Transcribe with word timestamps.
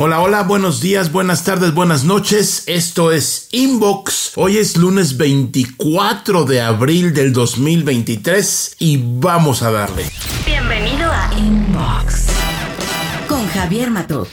Hola, 0.00 0.20
hola, 0.20 0.44
buenos 0.44 0.80
días, 0.80 1.10
buenas 1.10 1.42
tardes, 1.42 1.74
buenas 1.74 2.04
noches. 2.04 2.62
Esto 2.68 3.10
es 3.10 3.48
Inbox. 3.50 4.30
Hoy 4.36 4.56
es 4.58 4.76
lunes 4.76 5.16
24 5.16 6.44
de 6.44 6.60
abril 6.60 7.12
del 7.12 7.32
2023 7.32 8.76
y 8.78 9.02
vamos 9.18 9.62
a 9.62 9.72
darle. 9.72 10.08
Bienvenido 10.46 11.10
a 11.10 11.32
Inbox 11.36 12.28
con 13.26 13.44
Javier 13.48 13.90
Matuk, 13.90 14.28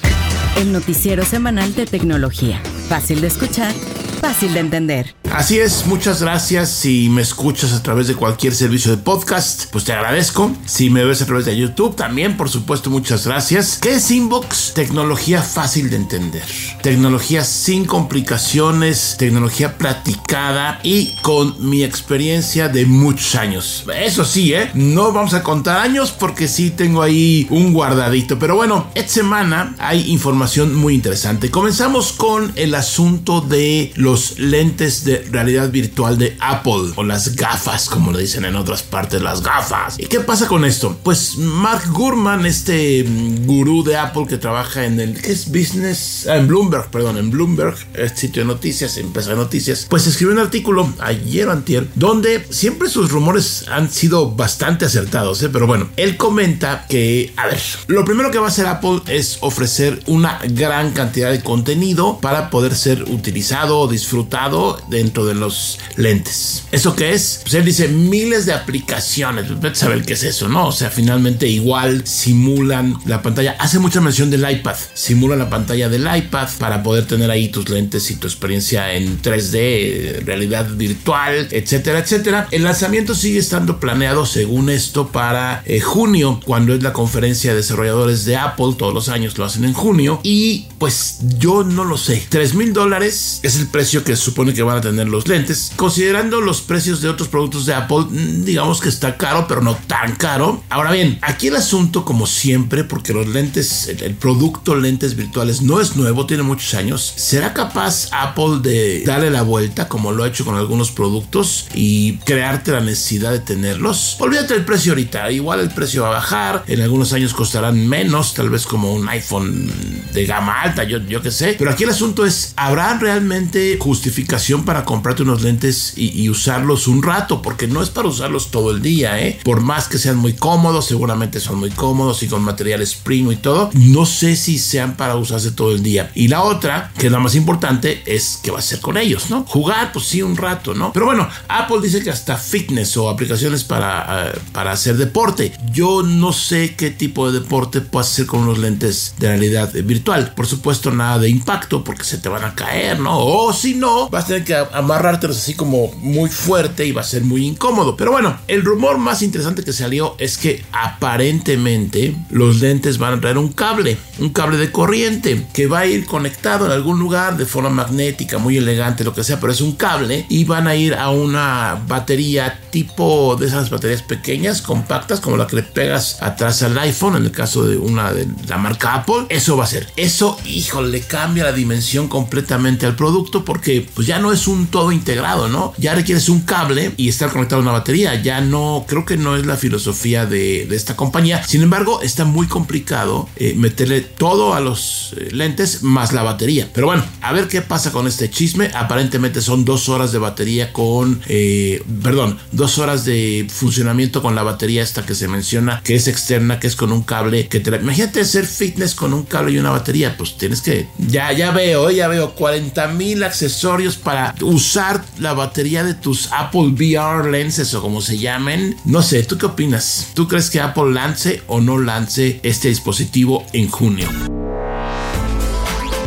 el 0.58 0.72
noticiero 0.72 1.26
semanal 1.26 1.74
de 1.74 1.88
tecnología. 1.88 2.62
Fácil 2.88 3.22
de 3.22 3.28
escuchar, 3.28 3.74
fácil 4.22 4.54
de 4.54 4.60
entender. 4.60 5.16
Así 5.32 5.60
es, 5.60 5.86
muchas 5.86 6.22
gracias. 6.22 6.70
Si 6.70 7.10
me 7.10 7.22
escuchas 7.22 7.74
a 7.74 7.84
través 7.84 8.08
de 8.08 8.16
cualquier 8.16 8.56
servicio 8.56 8.92
de 8.92 8.98
podcast, 8.98 9.66
pues 9.72 9.84
te 9.84 9.92
agradezco. 9.92 10.52
Si 10.66 10.90
me 10.90 11.04
ves 11.04 11.22
a 11.22 11.26
través 11.26 11.46
de 11.46 11.58
YouTube, 11.58 11.96
también, 11.96 12.38
por 12.38 12.50
supuesto, 12.50 12.90
muchas 12.90 13.28
gracias. 13.28 13.80
¿Qué 13.82 13.96
es 13.96 14.12
Inbox? 14.12 14.74
Tecnología 14.74 15.42
fácil 15.42 15.90
de 15.90 15.98
entender. 15.98 16.44
Tecnología 16.82 17.44
sin 17.44 17.86
complicaciones, 17.86 19.16
tecnología 19.18 19.78
platicada 19.78 20.80
y 20.84 21.16
con 21.22 21.70
mi 21.70 21.84
experiencia 21.84 22.70
de 22.70 22.86
muchos 22.86 23.36
años. 23.36 23.86
Eso 23.96 24.24
sí, 24.24 24.54
¿eh? 24.54 24.72
No 24.74 25.12
vamos 25.12 25.34
a 25.34 25.44
contar 25.44 25.80
años 25.80 26.12
porque 26.12 26.48
sí 26.48 26.72
tengo 26.72 27.02
ahí 27.02 27.48
un 27.50 27.74
guardadito. 27.74 28.40
Pero 28.40 28.56
bueno, 28.56 28.88
esta 28.96 29.14
semana 29.14 29.76
hay 29.80 30.12
información 30.12 30.76
muy 30.76 30.94
interesante. 30.94 31.52
Comenzamos 31.52 32.14
con 32.14 32.54
el 32.56 32.76
asunto 32.76 33.42
de 33.42 33.92
los 33.96 34.40
lentes 34.40 35.04
de 35.04 35.15
realidad 35.32 35.70
virtual 35.70 36.18
de 36.18 36.38
Apple 36.40 36.94
o 36.96 37.04
las 37.04 37.36
gafas, 37.36 37.90
como 37.90 38.12
le 38.12 38.22
dicen 38.22 38.46
en 38.46 38.56
otras 38.56 38.84
partes, 38.84 39.22
las 39.22 39.42
gafas. 39.42 40.00
¿Y 40.00 40.08
qué 40.08 40.20
pasa 40.20 40.48
con 40.48 40.66
esto? 40.66 40.98
Pues 41.04 41.38
Mark 41.38 41.90
Gurman, 41.92 42.46
este 42.46 43.04
mm, 43.04 43.46
gurú 43.46 43.84
de 43.84 43.98
Apple 43.98 44.26
que 44.28 44.38
trabaja 44.38 44.86
en 44.86 45.00
el 45.00 45.16
es 45.26 45.48
business, 45.50 46.28
ah, 46.30 46.38
en 46.38 46.48
Bloomberg, 46.48 46.90
perdón, 46.92 47.18
en 47.18 47.32
Bloomberg, 47.32 47.76
el 47.94 48.16
sitio 48.16 48.44
de 48.44 48.48
noticias, 48.48 48.98
empresa 48.98 49.32
de 49.32 49.38
noticias, 49.38 49.88
pues 49.90 50.08
escribió 50.08 50.34
un 50.34 50.40
artículo 50.40 50.94
ayer 51.00 51.48
o 51.48 51.52
antier 51.52 51.88
donde 51.96 52.46
siempre 52.50 52.90
sus 52.90 53.12
rumores 53.12 53.66
han 53.70 53.90
sido 53.90 54.32
bastante 54.32 54.86
acertados, 54.86 55.42
¿eh? 55.44 55.50
pero 55.50 55.68
bueno, 55.68 55.90
él 55.98 56.18
comenta 56.18 56.86
que, 56.88 57.34
a 57.38 57.48
ver, 57.48 57.62
lo 57.88 58.06
primero 58.06 58.32
que 58.32 58.38
va 58.38 58.46
a 58.46 58.50
hacer 58.50 58.68
Apple 58.68 59.02
es 59.08 59.38
ofrecer 59.42 60.02
una 60.08 60.40
gran 60.50 60.92
cantidad 60.92 61.32
de 61.32 61.42
contenido 61.42 62.20
para 62.20 62.50
poder 62.50 62.76
ser 62.76 63.04
utilizado 63.04 63.80
o 63.80 63.88
disfrutado 63.88 64.82
dentro 65.06 65.26
de 65.26 65.36
los 65.36 65.80
lentes. 65.98 66.64
¿Eso 66.72 66.96
qué 66.96 67.14
es? 67.14 67.42
Pues 67.44 67.54
él 67.54 67.64
dice 67.64 67.88
miles 67.88 68.48
de 68.48 68.54
aplicaciones. 68.54 69.48
Vete 69.50 69.70
a 69.70 69.76
saber 69.76 70.04
qué 70.04 70.14
es 70.14 70.24
eso, 70.24 70.50
¿no? 70.50 70.68
O 70.68 70.72
sea, 70.72 70.90
finalmente 70.90 71.48
igual 71.48 72.08
simulan 72.08 72.98
la 73.06 73.22
pantalla. 73.22 73.56
Hace 73.60 73.78
mucha 73.78 74.02
mención 74.02 74.32
del 74.32 74.50
iPad. 74.50 74.76
Simula 74.94 75.36
la 75.36 75.50
pantalla 75.50 75.90
del 75.90 76.08
iPad 76.14 76.50
para 76.58 76.82
poder 76.82 77.06
tener 77.06 77.30
ahí 77.30 77.50
tus 77.50 77.70
lentes 77.70 78.10
y 78.10 78.16
tu 78.16 78.26
experiencia 78.26 78.94
en 78.94 79.22
3D, 79.22 80.24
realidad 80.26 80.68
virtual, 80.76 81.48
etcétera, 81.52 82.00
etcétera. 82.00 82.48
El 82.50 82.64
lanzamiento 82.64 83.14
sigue 83.14 83.38
estando 83.38 83.80
planeado 83.80 84.26
según 84.26 84.72
esto 84.72 85.10
para 85.10 85.62
eh, 85.66 85.82
junio, 85.82 86.40
cuando 86.46 86.74
es 86.74 86.82
la 86.82 86.94
conferencia 86.94 87.52
de 87.52 87.58
desarrolladores 87.58 88.26
de 88.26 88.38
Apple. 88.38 88.74
Todos 88.78 88.94
los 88.94 89.10
años 89.10 89.38
lo 89.38 89.46
hacen 89.46 89.66
en 89.66 89.74
junio. 89.74 90.20
Y 90.24 90.66
pues 90.80 91.20
yo 91.38 91.64
no 91.64 91.84
lo 91.84 91.98
sé. 91.98 92.26
3 92.28 92.56
mil 92.56 92.74
dólares 92.74 93.40
es 93.44 93.58
el 93.58 93.68
precio 93.68 94.04
que 94.04 94.16
supone 94.16 94.54
que 94.54 94.64
van 94.64 94.78
a 94.78 94.82
tener 94.82 94.95
los 95.04 95.28
lentes. 95.28 95.72
Considerando 95.76 96.42
los 96.42 96.62
precios 96.62 97.02
de 97.02 97.10
otros 97.10 97.28
productos 97.28 97.66
de 97.66 97.74
Apple, 97.74 98.06
mm, 98.10 98.46
digamos 98.46 98.80
que 98.80 98.90
está 98.90 99.18
caro, 99.18 99.46
pero 99.48 99.62
no 99.62 99.76
tan 99.88 100.16
caro. 100.16 100.64
Ahora 100.70 100.92
bien, 100.92 101.20
aquí 101.22 101.48
el 101.48 101.56
asunto, 101.56 102.06
como 102.06 102.28
siempre, 102.28 102.84
porque 102.84 103.14
los 103.14 103.28
lentes, 103.28 103.88
el, 103.88 104.16
producto 104.16 104.76
lentes 104.76 105.16
virtuales 105.16 105.62
no 105.62 105.82
es 105.82 105.96
nuevo, 105.96 106.26
tiene 106.26 106.44
muchos 106.44 106.74
años. 106.74 107.14
¿Será 107.16 107.54
capaz 107.54 108.10
Apple 108.12 108.60
de 108.62 109.04
darle 109.06 109.30
la 109.30 109.42
vuelta, 109.42 109.88
como 109.88 110.12
lo 110.12 110.24
ha 110.24 110.28
hecho 110.28 110.46
con 110.46 110.56
algunos 110.56 110.92
productos, 110.92 111.68
y 111.74 112.18
crearte 112.20 112.72
la 112.72 112.82
necesidad 112.82 113.32
de 113.32 113.40
tenerlos? 113.40 114.18
Olvídate 114.20 114.54
el 114.54 114.66
precio 114.66 114.94
ahorita, 114.94 115.32
igual 115.32 115.60
el 115.60 115.70
precio 115.70 116.04
va 116.04 116.10
a 116.10 116.12
bajar, 116.12 116.64
en 116.68 116.82
algunos 116.82 117.14
años 117.14 117.34
costarán 117.34 117.88
menos, 117.88 118.34
tal 118.34 118.50
vez 118.50 118.66
como 118.66 118.94
un 118.94 119.08
iPhone 119.10 119.72
de 120.14 120.26
gama 120.26 120.62
alta, 120.62 120.84
yo, 120.84 121.00
yo 121.00 121.22
qué 121.22 121.32
sé. 121.32 121.56
Pero 121.58 121.72
aquí 121.72 121.84
el 121.84 121.90
asunto 121.90 122.26
es, 122.26 122.54
¿habrá 122.56 122.98
realmente 122.98 123.78
justificación 123.80 124.64
para 124.64 124.85
comprarte 124.86 125.24
unos 125.24 125.42
lentes 125.42 125.94
y, 125.96 126.30
usarlos 126.30 126.88
un 126.88 127.04
rato, 127.04 127.42
porque 127.42 127.68
no 127.68 127.82
es 127.82 127.90
para 127.90 128.08
usarlos 128.08 128.50
todo 128.52 128.72
el 128.72 128.82
día, 128.82 129.20
¿eh? 129.22 129.40
Por 129.44 129.62
más 129.62 129.88
que 129.88 129.98
sean 129.98 130.18
muy 130.18 130.34
cómodos, 130.34 130.86
seguramente 130.86 131.40
son 131.40 131.60
muy 131.60 131.70
cómodos 131.70 132.24
y 132.24 132.28
con 132.28 132.42
materiales 132.42 132.96
primo 132.96 133.32
y 133.32 133.36
todo, 133.36 133.70
no 133.74 134.06
sé 134.06 134.36
si 134.36 134.58
sean 134.58 134.98
para 134.98 135.16
usarse 135.16 135.52
todo 135.52 135.72
el 135.72 135.84
día. 135.84 136.12
Y 136.16 136.28
la 136.28 136.44
otra, 136.44 136.92
que 136.98 137.08
es 137.08 137.12
la 137.12 137.20
más 137.20 137.36
importante, 137.36 138.04
es 138.06 138.40
qué 138.42 138.52
va 138.52 138.58
a 138.58 138.60
hacer 138.60 138.80
con 138.80 138.98
ellos, 138.98 139.30
¿no? 139.30 139.44
Jugar, 139.44 139.92
pues 139.92 140.06
sí, 140.06 140.22
un 140.22 140.38
rato, 140.38 140.74
¿no? 140.74 140.94
Pero 140.94 141.06
bueno, 141.06 141.28
Apple 141.48 141.78
dice 141.82 142.04
que 142.04 142.10
hasta 142.10 142.38
fitness 142.38 142.98
o 142.98 143.10
aplicaciones 143.10 143.64
para, 143.64 144.30
eh, 144.30 144.40
para 144.52 144.72
hacer 144.72 144.98
deporte. 144.98 145.54
Yo 145.72 146.04
no 146.04 146.34
sé 146.34 146.76
qué 146.76 146.92
tipo 146.92 147.32
de 147.32 147.40
deporte 147.40 147.82
puedes 147.82 148.12
hacer 148.12 148.26
con 148.26 148.42
unos 148.42 148.58
lentes 148.58 149.16
de 149.18 149.28
realidad 149.28 149.72
virtual. 149.74 150.34
Por 150.36 150.48
supuesto, 150.48 150.92
nada 150.92 151.20
de 151.20 151.30
impacto 151.30 151.84
porque 151.84 152.04
se 152.04 152.18
te 152.18 152.30
van 152.30 152.44
a 152.44 152.56
caer, 152.56 153.00
¿no? 153.00 153.20
O 153.20 153.54
si 153.54 153.76
no, 153.76 154.10
vas 154.10 154.26
a 154.26 154.28
tener 154.28 154.44
que 154.44 154.56
amarrártelos 154.76 155.38
así 155.38 155.54
como 155.54 155.92
muy 156.02 156.30
fuerte 156.30 156.86
y 156.86 156.92
va 156.92 157.02
a 157.02 157.06
ser 157.06 157.24
muy 157.24 157.46
incómodo. 157.46 157.96
Pero 157.96 158.12
bueno, 158.12 158.38
el 158.48 158.64
rumor 158.64 158.98
más 158.98 159.22
interesante 159.22 159.64
que 159.64 159.74
salió 159.74 160.16
es 160.20 160.38
que 160.38 160.64
aparentemente 160.72 162.16
los 162.30 162.62
lentes 162.62 162.98
van 162.98 163.14
a 163.14 163.22
traer 163.22 163.38
un 163.38 163.52
cable, 163.52 163.98
un 164.20 164.30
cable 164.30 164.58
de 164.58 164.72
corriente 164.72 165.46
que 165.54 165.68
va 165.68 165.80
a 165.80 165.86
ir 165.86 166.06
conectado 166.06 166.66
en 166.66 166.72
algún 166.72 167.00
lugar 167.00 167.38
de 167.38 167.46
forma 167.46 167.70
magnética, 167.70 168.38
muy 168.38 168.58
elegante, 168.58 169.04
lo 169.04 169.14
que 169.14 169.24
sea, 169.24 169.40
pero 169.40 169.54
es 169.54 169.62
un 169.62 169.74
cable 169.74 170.26
y 170.30 170.44
van 170.44 170.68
a 170.68 170.76
ir 170.76 170.96
a 170.96 171.10
una 171.10 171.82
batería 171.88 172.60
tipo 172.72 173.36
de 173.40 173.48
esas 173.48 173.70
baterías 173.70 174.02
pequeñas, 174.02 174.62
compactas, 174.62 175.20
como 175.20 175.38
la 175.38 175.48
que 175.48 175.58
le 175.58 175.64
pegas 175.64 176.22
atrás 176.22 176.62
al 176.64 176.78
iPhone, 176.80 177.16
en 177.16 177.24
el 177.24 177.32
caso 177.32 177.66
de 177.66 177.78
una 177.78 178.12
de 178.12 178.28
la 178.48 178.58
marca 178.58 178.96
Apple. 178.96 179.26
Eso 179.30 179.58
va 179.58 179.64
a 179.64 179.68
ser. 179.68 179.88
Eso, 179.96 180.38
híjole, 180.46 181.02
cambia 181.02 181.46
la 181.46 181.52
dimensión 181.52 182.08
completamente 182.08 182.86
al 182.86 182.96
producto 182.96 183.46
porque 183.46 183.88
pues 183.94 184.08
ya 184.08 184.20
no 184.20 184.32
es 184.32 184.48
un 184.48 184.65
todo 184.68 184.92
integrado, 184.92 185.48
¿no? 185.48 185.74
Ya 185.78 185.96
requieres 185.96 186.30
un 186.30 186.42
cable 186.42 186.92
y 186.98 187.10
estar 187.10 187.30
conectado 187.30 187.62
a 187.62 187.64
una 187.64 187.72
batería. 187.72 188.22
Ya 188.22 188.42
no, 188.42 188.86
creo 188.88 189.06
que 189.06 189.18
no 189.18 189.36
es 189.36 189.46
la 189.46 189.58
filosofía 189.58 190.26
de, 190.26 190.64
esta 190.76 190.96
compañía. 190.96 191.44
Sin 191.46 191.62
embargo, 191.62 192.02
está 192.02 192.26
muy 192.26 192.48
complicado 192.48 193.30
eh, 193.38 193.54
meterle 193.56 194.02
todo 194.02 194.54
a 194.54 194.60
los 194.60 195.14
eh, 195.18 195.30
lentes 195.32 195.84
más 195.84 196.12
la 196.14 196.24
batería. 196.24 196.70
Pero 196.74 196.88
bueno, 196.88 197.04
a 197.22 197.32
ver 197.32 197.48
qué 197.48 197.62
pasa 197.62 197.92
con 197.92 198.08
este 198.08 198.30
chisme. 198.30 198.72
Aparentemente 198.74 199.42
son 199.42 199.64
dos 199.64 199.90
horas 199.90 200.12
de 200.12 200.20
batería 200.20 200.74
con, 200.74 201.22
eh, 201.28 201.84
perdón, 202.04 202.38
dos 202.52 202.78
horas 202.78 203.06
de 203.06 203.48
funcionamiento 203.50 204.22
con 204.22 204.36
la 204.36 204.44
batería 204.44 204.84
esta 204.84 205.06
que 205.06 205.16
se 205.16 205.28
menciona, 205.28 205.82
que 205.84 205.96
es 205.96 206.08
externa, 206.08 206.60
que 206.60 206.68
es 206.68 206.76
con 206.76 206.92
un 206.92 207.04
cable 207.04 207.48
que 207.48 207.60
te... 207.60 207.76
Imagínate 207.76 208.22
hacer 208.22 208.46
fitness 208.46 208.96
con 208.96 209.14
un 209.14 209.24
cable 209.24 209.54
y 209.54 209.58
una 209.58 209.72
batería. 209.72 210.16
Pues 210.18 210.38
tienes 210.38 210.62
que... 210.62 210.88
Ya, 210.98 211.32
ya 211.32 211.52
veo, 211.52 211.90
ya 211.92 212.08
veo 212.08 212.36
40 212.36 212.88
mil 212.90 213.24
accesorios 213.24 213.96
para 213.96 214.36
usar 214.56 215.04
la 215.20 215.34
batería 215.34 215.84
de 215.84 215.94
tus 215.94 216.32
Apple 216.32 216.70
VR 216.70 217.30
lenses 217.30 217.74
o 217.74 217.82
como 217.82 218.00
se 218.02 218.18
llamen. 218.18 218.78
No 218.86 219.02
sé, 219.02 219.24
¿tú 219.24 219.38
qué 219.38 219.48
opinas? 219.48 220.12
¿Tú 220.14 220.30
crees 220.30 220.50
que 220.50 220.62
Apple 220.62 220.94
lance 220.94 221.44
o 221.48 221.60
no 221.60 221.78
lance 221.78 222.40
este 222.42 222.70
dispositivo 222.70 223.46
en 223.52 223.70
junio? 223.70 224.08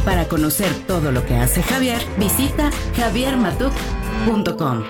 Para 0.04 0.26
conocer 0.28 0.72
todo 0.86 1.12
lo 1.12 1.26
que 1.26 1.34
hace 1.34 1.62
Javier, 1.62 2.00
visita 2.18 2.70
javiermatuk.com. 2.96 4.84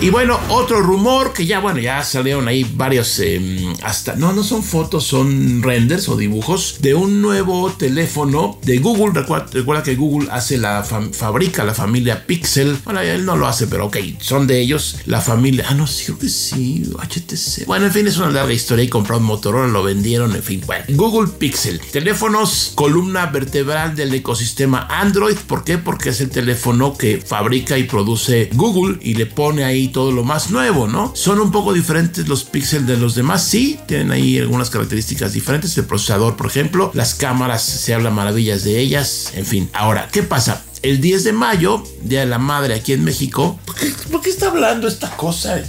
Y 0.00 0.10
bueno, 0.10 0.38
otro 0.48 0.80
rumor 0.80 1.32
que 1.32 1.44
ya, 1.44 1.58
bueno, 1.58 1.80
ya 1.80 2.04
salieron 2.04 2.46
ahí 2.46 2.64
varios, 2.76 3.18
em, 3.18 3.74
hasta, 3.82 4.14
no, 4.14 4.32
no 4.32 4.44
son 4.44 4.62
fotos, 4.62 5.02
son 5.02 5.60
renders 5.60 6.08
o 6.08 6.16
dibujos 6.16 6.76
de 6.80 6.94
un 6.94 7.20
nuevo 7.20 7.72
teléfono 7.72 8.60
de 8.62 8.78
Google. 8.78 9.12
Recuerda, 9.12 9.82
que 9.82 9.96
Google 9.96 10.28
hace 10.30 10.56
la, 10.56 10.84
fabrica 10.84 11.64
la 11.64 11.74
familia 11.74 12.26
Pixel. 12.26 12.78
Bueno, 12.84 13.00
él 13.00 13.24
no 13.24 13.36
lo 13.36 13.48
hace, 13.48 13.66
pero 13.66 13.86
ok, 13.86 13.96
son 14.20 14.46
de 14.46 14.60
ellos. 14.60 14.98
La 15.06 15.20
familia, 15.20 15.66
ah, 15.68 15.74
no, 15.74 15.88
sí, 15.88 16.04
creo 16.04 16.18
que 16.20 16.28
sí, 16.28 16.84
HTC. 16.96 17.66
Bueno, 17.66 17.86
en 17.86 17.92
fin, 17.92 18.06
es 18.06 18.18
una 18.18 18.30
larga 18.30 18.52
historia 18.52 18.84
y 18.84 18.88
compraron 18.88 19.24
Motorola, 19.24 19.66
lo 19.66 19.82
vendieron, 19.82 20.32
en 20.36 20.44
fin, 20.44 20.62
bueno. 20.64 20.84
Google 20.90 21.32
Pixel, 21.38 21.80
teléfonos, 21.80 22.70
columna 22.76 23.26
vertebral 23.26 23.96
del 23.96 24.14
ecosistema 24.14 24.86
Android. 24.88 25.36
¿Por 25.48 25.64
qué? 25.64 25.76
Porque 25.76 26.10
es 26.10 26.20
el 26.20 26.30
teléfono 26.30 26.96
que 26.96 27.20
fabrica 27.20 27.76
y 27.76 27.82
produce 27.82 28.48
Google 28.54 28.98
y 29.02 29.14
le 29.14 29.26
pone 29.26 29.64
ahí 29.64 29.87
todo 29.88 30.12
lo 30.12 30.24
más 30.24 30.50
nuevo, 30.50 30.86
¿no? 30.86 31.12
Son 31.14 31.40
un 31.40 31.50
poco 31.50 31.72
diferentes 31.72 32.28
los 32.28 32.44
píxeles 32.44 32.86
de 32.86 32.96
los 32.96 33.14
demás, 33.14 33.42
sí, 33.44 33.78
tienen 33.86 34.10
ahí 34.10 34.38
algunas 34.38 34.70
características 34.70 35.32
diferentes. 35.32 35.76
El 35.78 35.84
procesador, 35.84 36.36
por 36.36 36.46
ejemplo, 36.46 36.90
las 36.94 37.14
cámaras, 37.14 37.62
se 37.62 37.94
habla 37.94 38.10
maravillas 38.10 38.64
de 38.64 38.78
ellas, 38.78 39.32
en 39.34 39.46
fin. 39.46 39.70
Ahora, 39.72 40.08
¿qué 40.10 40.22
pasa? 40.22 40.62
El 40.82 41.00
10 41.00 41.24
de 41.24 41.32
mayo, 41.32 41.82
Día 42.02 42.20
de 42.20 42.26
la 42.26 42.38
Madre 42.38 42.74
aquí 42.74 42.92
en 42.92 43.02
México, 43.04 43.58
¿por 44.10 44.20
qué, 44.22 44.30
está 44.30 44.48
hablando 44.48 44.86
esta 44.86 45.16
cosa? 45.16 45.60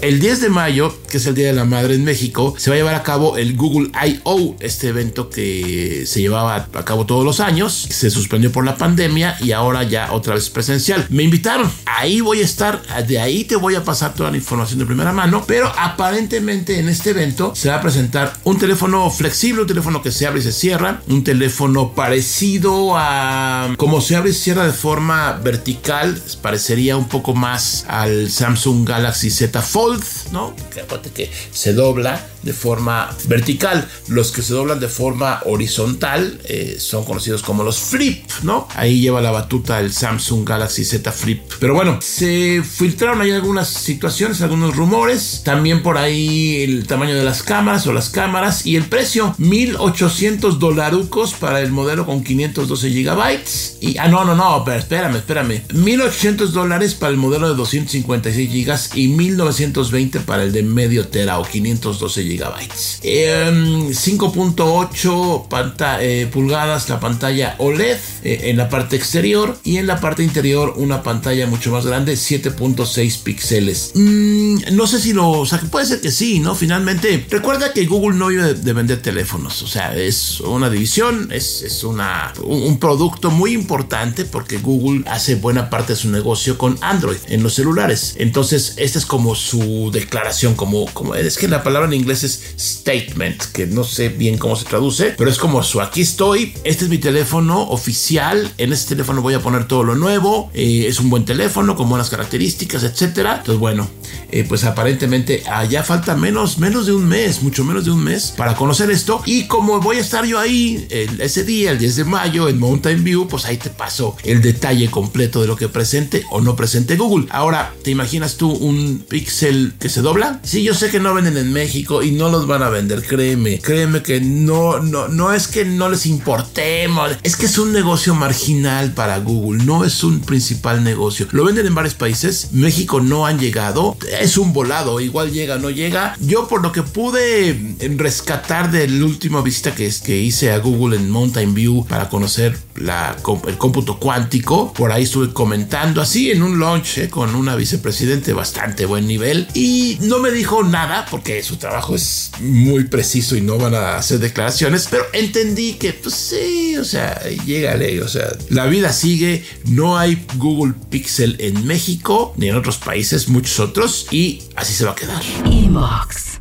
El 0.00 0.20
10 0.20 0.40
de 0.42 0.48
mayo, 0.50 0.94
que 1.08 1.16
es 1.16 1.26
el 1.26 1.34
Día 1.34 1.46
de 1.46 1.54
la 1.54 1.64
Madre 1.64 1.94
en 1.94 2.04
México, 2.04 2.54
se 2.58 2.68
va 2.68 2.74
a 2.74 2.78
llevar 2.78 2.94
a 2.94 3.02
cabo 3.02 3.38
el 3.38 3.56
Google 3.56 3.90
I.O., 4.06 4.56
este 4.60 4.88
evento 4.88 5.30
que 5.30 6.04
se 6.06 6.20
llevaba 6.20 6.68
a 6.72 6.84
cabo 6.84 7.06
todos 7.06 7.24
los 7.24 7.40
años, 7.40 7.86
se 7.88 8.10
suspendió 8.10 8.52
por 8.52 8.64
la 8.64 8.76
pandemia 8.76 9.36
y 9.40 9.52
ahora 9.52 9.82
ya 9.84 10.12
otra 10.12 10.34
vez 10.34 10.50
presencial. 10.50 11.06
Me 11.08 11.22
invitaron, 11.22 11.70
ahí 11.86 12.20
voy 12.20 12.40
a 12.40 12.44
estar, 12.44 12.82
de 13.06 13.18
ahí 13.18 13.44
te 13.44 13.56
voy 13.56 13.76
a 13.76 13.84
pasar 13.84 14.14
toda 14.14 14.30
la 14.30 14.36
información 14.36 14.78
de 14.78 14.86
primera 14.86 15.12
mano, 15.12 15.44
pero 15.46 15.72
aparentemente 15.78 16.78
en 16.78 16.88
este 16.88 17.10
evento 17.10 17.54
se 17.54 17.70
va 17.70 17.76
a 17.76 17.80
presentar 17.80 18.34
un 18.44 18.58
teléfono 18.58 19.10
flexible, 19.10 19.62
un 19.62 19.68
teléfono 19.68 20.02
que 20.02 20.12
se 20.12 20.26
abre 20.26 20.40
y 20.40 20.42
se 20.42 20.52
cierra, 20.52 21.00
un 21.08 21.24
teléfono 21.24 21.94
parecido 21.94 22.96
a 22.96 23.72
como 23.78 24.00
se 24.00 24.16
abre 24.16 24.30
y 24.30 24.34
cierra 24.34 24.66
de 24.66 24.72
forma 24.72 25.32
vertical, 25.42 26.20
parecería 26.42 26.96
un 26.96 27.08
poco 27.08 27.34
más 27.34 27.86
al 27.88 28.30
Samsung 28.30 28.86
Galaxy 28.86 29.30
Z 29.30 29.62
Fold, 29.62 29.83
¿no? 30.32 30.54
Que, 30.72 30.82
que 31.10 31.30
se 31.52 31.74
dobla 31.74 32.20
de 32.44 32.52
forma 32.52 33.10
vertical. 33.26 33.88
Los 34.08 34.32
que 34.32 34.42
se 34.42 34.54
doblan 34.54 34.80
de 34.80 34.88
forma 34.88 35.40
horizontal 35.46 36.40
eh, 36.44 36.76
son 36.78 37.04
conocidos 37.04 37.42
como 37.42 37.62
los 37.62 37.78
Flip, 37.78 38.24
¿no? 38.42 38.68
Ahí 38.76 39.00
lleva 39.00 39.20
la 39.20 39.30
batuta 39.30 39.80
el 39.80 39.92
Samsung 39.92 40.46
Galaxy 40.48 40.84
Z 40.84 41.10
Flip. 41.12 41.42
Pero 41.60 41.74
bueno, 41.74 41.98
se 42.00 42.62
filtraron 42.62 43.20
ahí 43.20 43.30
algunas 43.30 43.68
situaciones, 43.68 44.40
algunos 44.40 44.76
rumores. 44.76 45.42
También 45.44 45.82
por 45.82 45.98
ahí 45.98 46.62
el 46.62 46.86
tamaño 46.86 47.14
de 47.14 47.24
las 47.24 47.42
cámaras 47.42 47.86
o 47.86 47.92
las 47.92 48.10
cámaras 48.10 48.66
y 48.66 48.76
el 48.76 48.84
precio, 48.84 49.34
1800 49.38 50.58
dolarucos 50.58 51.34
para 51.34 51.60
el 51.60 51.72
modelo 51.72 52.06
con 52.06 52.22
512 52.22 52.90
gigabytes. 52.90 53.78
Y, 53.80 53.98
ah, 53.98 54.08
no, 54.08 54.24
no, 54.24 54.34
no, 54.34 54.62
pero 54.64 54.78
espérame, 54.78 55.16
espérame. 55.16 55.62
1800 55.72 56.52
dólares 56.52 56.94
para 56.94 57.10
el 57.10 57.16
modelo 57.16 57.48
de 57.48 57.54
256 57.54 58.50
gigas 58.50 58.90
y 58.94 59.08
1920 59.08 60.20
para 60.20 60.42
el 60.42 60.52
de 60.52 60.62
medio 60.62 61.08
tera 61.08 61.38
o 61.38 61.44
512 61.44 62.24
gigabytes. 62.34 63.00
5.8 63.02 65.98
eh, 66.00 66.28
pulgadas 66.32 66.88
la 66.88 66.98
pantalla 67.00 67.56
OLED 67.58 67.98
eh, 68.22 68.42
en 68.44 68.56
la 68.56 68.68
parte 68.68 68.94
exterior 68.96 69.58
y 69.64 69.76
en 69.76 69.86
la 69.86 70.00
parte 70.00 70.24
interior 70.24 70.74
una 70.76 71.02
pantalla 71.02 71.46
mucho 71.46 71.70
más 71.70 71.86
grande, 71.86 72.14
7.6 72.14 73.22
píxeles. 73.22 73.92
Mm, 73.94 74.56
no 74.72 74.86
sé 74.86 75.00
si 75.00 75.12
lo, 75.12 75.28
o 75.30 75.44
sea, 75.46 75.60
puede 75.60 75.86
ser 75.86 76.00
que 76.00 76.10
sí, 76.10 76.40
¿no? 76.40 76.54
Finalmente, 76.54 77.26
recuerda 77.30 77.72
que 77.72 77.86
Google 77.86 78.18
no 78.18 78.28
vive 78.28 78.54
de, 78.54 78.72
vender 78.72 79.02
teléfonos, 79.02 79.62
o 79.62 79.68
sea, 79.68 79.96
es 79.96 80.40
una 80.40 80.68
división, 80.68 81.28
es, 81.30 81.62
es 81.62 81.84
una, 81.84 82.32
un, 82.42 82.78
producto 82.78 83.30
muy 83.30 83.52
importante 83.52 84.24
porque 84.24 84.58
Google 84.58 85.04
hace 85.08 85.36
buena 85.36 85.70
parte 85.70 85.92
de 85.92 85.98
su 85.98 86.10
negocio 86.10 86.58
con 86.58 86.76
Android 86.80 87.18
en 87.28 87.44
los 87.44 87.54
celulares. 87.54 88.16
Entonces, 88.18 88.74
esta 88.78 88.98
es 88.98 89.06
como 89.06 89.36
su 89.36 89.90
declaración, 89.92 90.54
como, 90.54 90.86
como 90.86 91.14
es 91.14 91.38
que 91.38 91.46
la 91.46 91.62
palabra 91.62 91.86
en 91.86 91.94
inglés 91.94 92.23
statement, 92.32 93.42
que 93.52 93.66
no 93.66 93.84
sé 93.84 94.08
bien 94.08 94.38
cómo 94.38 94.56
se 94.56 94.64
traduce, 94.64 95.14
pero 95.16 95.30
es 95.30 95.38
como 95.38 95.62
su 95.62 95.80
aquí 95.80 96.02
estoy, 96.02 96.54
este 96.64 96.84
es 96.84 96.90
mi 96.90 96.98
teléfono 96.98 97.62
oficial, 97.68 98.52
en 98.58 98.72
este 98.72 98.90
teléfono 98.90 99.22
voy 99.22 99.34
a 99.34 99.40
poner 99.40 99.66
todo 99.66 99.84
lo 99.84 99.94
nuevo, 99.94 100.50
eh, 100.54 100.86
es 100.88 101.00
un 101.00 101.10
buen 101.10 101.24
teléfono 101.24 101.76
con 101.76 101.88
buenas 101.88 102.10
características, 102.10 102.84
etcétera. 102.84 103.36
Entonces, 103.38 103.58
bueno, 103.58 103.88
eh, 104.30 104.44
pues 104.48 104.64
aparentemente 104.64 105.42
allá 105.50 105.82
falta 105.82 106.16
menos, 106.16 106.58
menos 106.58 106.86
de 106.86 106.92
un 106.92 107.06
mes, 107.06 107.42
mucho 107.42 107.64
menos 107.64 107.84
de 107.84 107.90
un 107.90 108.02
mes 108.02 108.32
para 108.36 108.54
conocer 108.54 108.90
esto. 108.90 109.22
Y 109.26 109.46
como 109.46 109.80
voy 109.80 109.98
a 109.98 110.00
estar 110.00 110.24
yo 110.24 110.38
ahí 110.38 110.86
ese 110.90 111.44
día, 111.44 111.70
el 111.70 111.78
10 111.78 111.96
de 111.96 112.04
mayo, 112.04 112.48
en 112.48 112.58
Mountain 112.58 113.04
View, 113.04 113.28
pues 113.28 113.44
ahí 113.44 113.56
te 113.56 113.70
paso 113.70 114.16
el 114.24 114.42
detalle 114.42 114.90
completo 114.90 115.40
de 115.40 115.46
lo 115.46 115.56
que 115.56 115.68
presente 115.68 116.24
o 116.30 116.40
no 116.40 116.56
presente 116.56 116.96
Google. 116.96 117.26
Ahora, 117.30 117.74
¿te 117.82 117.90
imaginas 117.90 118.36
tú 118.36 118.50
un 118.50 119.04
Pixel 119.08 119.74
que 119.78 119.88
se 119.88 120.02
dobla? 120.02 120.40
Sí, 120.42 120.62
yo 120.62 120.74
sé 120.74 120.90
que 120.90 121.00
no 121.00 121.14
venden 121.14 121.36
en 121.36 121.52
México 121.52 122.02
no 122.14 122.30
los 122.30 122.46
van 122.46 122.62
a 122.62 122.68
vender, 122.68 123.02
créeme, 123.02 123.60
créeme 123.60 124.02
que 124.02 124.20
no, 124.20 124.80
no, 124.80 125.08
no 125.08 125.32
es 125.32 125.48
que 125.48 125.64
no 125.64 125.88
les 125.88 126.06
importemos, 126.06 127.10
es 127.22 127.36
que 127.36 127.46
es 127.46 127.58
un 127.58 127.72
negocio 127.72 128.14
marginal 128.14 128.92
para 128.92 129.18
Google, 129.18 129.64
no 129.64 129.84
es 129.84 130.02
un 130.04 130.20
principal 130.20 130.82
negocio. 130.82 131.26
Lo 131.32 131.44
venden 131.44 131.66
en 131.66 131.74
varios 131.74 131.94
países, 131.94 132.50
México 132.52 133.00
no 133.00 133.26
han 133.26 133.38
llegado, 133.38 133.96
es 134.20 134.38
un 134.38 134.52
volado, 134.52 135.00
igual 135.00 135.32
llega, 135.32 135.58
no 135.58 135.70
llega. 135.70 136.16
Yo 136.20 136.48
por 136.48 136.62
lo 136.62 136.72
que 136.72 136.82
pude 136.82 137.76
rescatar 137.96 138.70
de 138.70 138.88
la 138.88 139.04
última 139.04 139.42
visita 139.42 139.74
que, 139.74 139.84
hice 140.14 140.52
a 140.52 140.58
Google 140.58 140.96
en 140.96 141.10
Mountain 141.10 141.54
View 141.54 141.84
para 141.86 142.08
conocer 142.08 142.56
el 142.76 143.58
cómputo 143.58 143.98
cuántico, 143.98 144.72
por 144.72 144.92
ahí 144.92 145.04
estuve 145.04 145.32
comentando 145.32 146.00
así 146.00 146.30
en 146.30 146.42
un 146.42 146.58
launch 146.58 146.98
eh, 146.98 147.10
con 147.10 147.34
una 147.34 147.56
vicepresidente 147.56 148.32
bastante 148.32 148.86
buen 148.86 149.06
nivel 149.06 149.48
y 149.54 149.98
no 150.00 150.18
me 150.18 150.30
dijo 150.30 150.62
nada 150.62 151.06
porque 151.10 151.42
su 151.42 151.56
trabajo 151.56 151.94
muy 152.40 152.84
preciso 152.84 153.36
y 153.36 153.40
no 153.40 153.58
van 153.58 153.74
a 153.74 153.96
hacer 153.96 154.18
declaraciones, 154.18 154.88
pero 154.90 155.04
entendí 155.12 155.74
que 155.74 155.92
pues 155.92 156.14
sí, 156.14 156.76
o 156.76 156.84
sea, 156.84 157.20
llégale, 157.46 158.02
o 158.02 158.08
sea, 158.08 158.28
la 158.50 158.66
vida 158.66 158.92
sigue, 158.92 159.44
no 159.64 159.98
hay 159.98 160.24
Google 160.36 160.74
Pixel 160.90 161.36
en 161.40 161.66
México 161.66 162.34
ni 162.36 162.48
en 162.48 162.56
otros 162.56 162.78
países, 162.78 163.28
muchos 163.28 163.60
otros 163.60 164.06
y 164.10 164.42
así 164.56 164.72
se 164.72 164.84
va 164.84 164.92
a 164.92 164.94
quedar. 164.94 165.22
Inbox. 165.44 166.40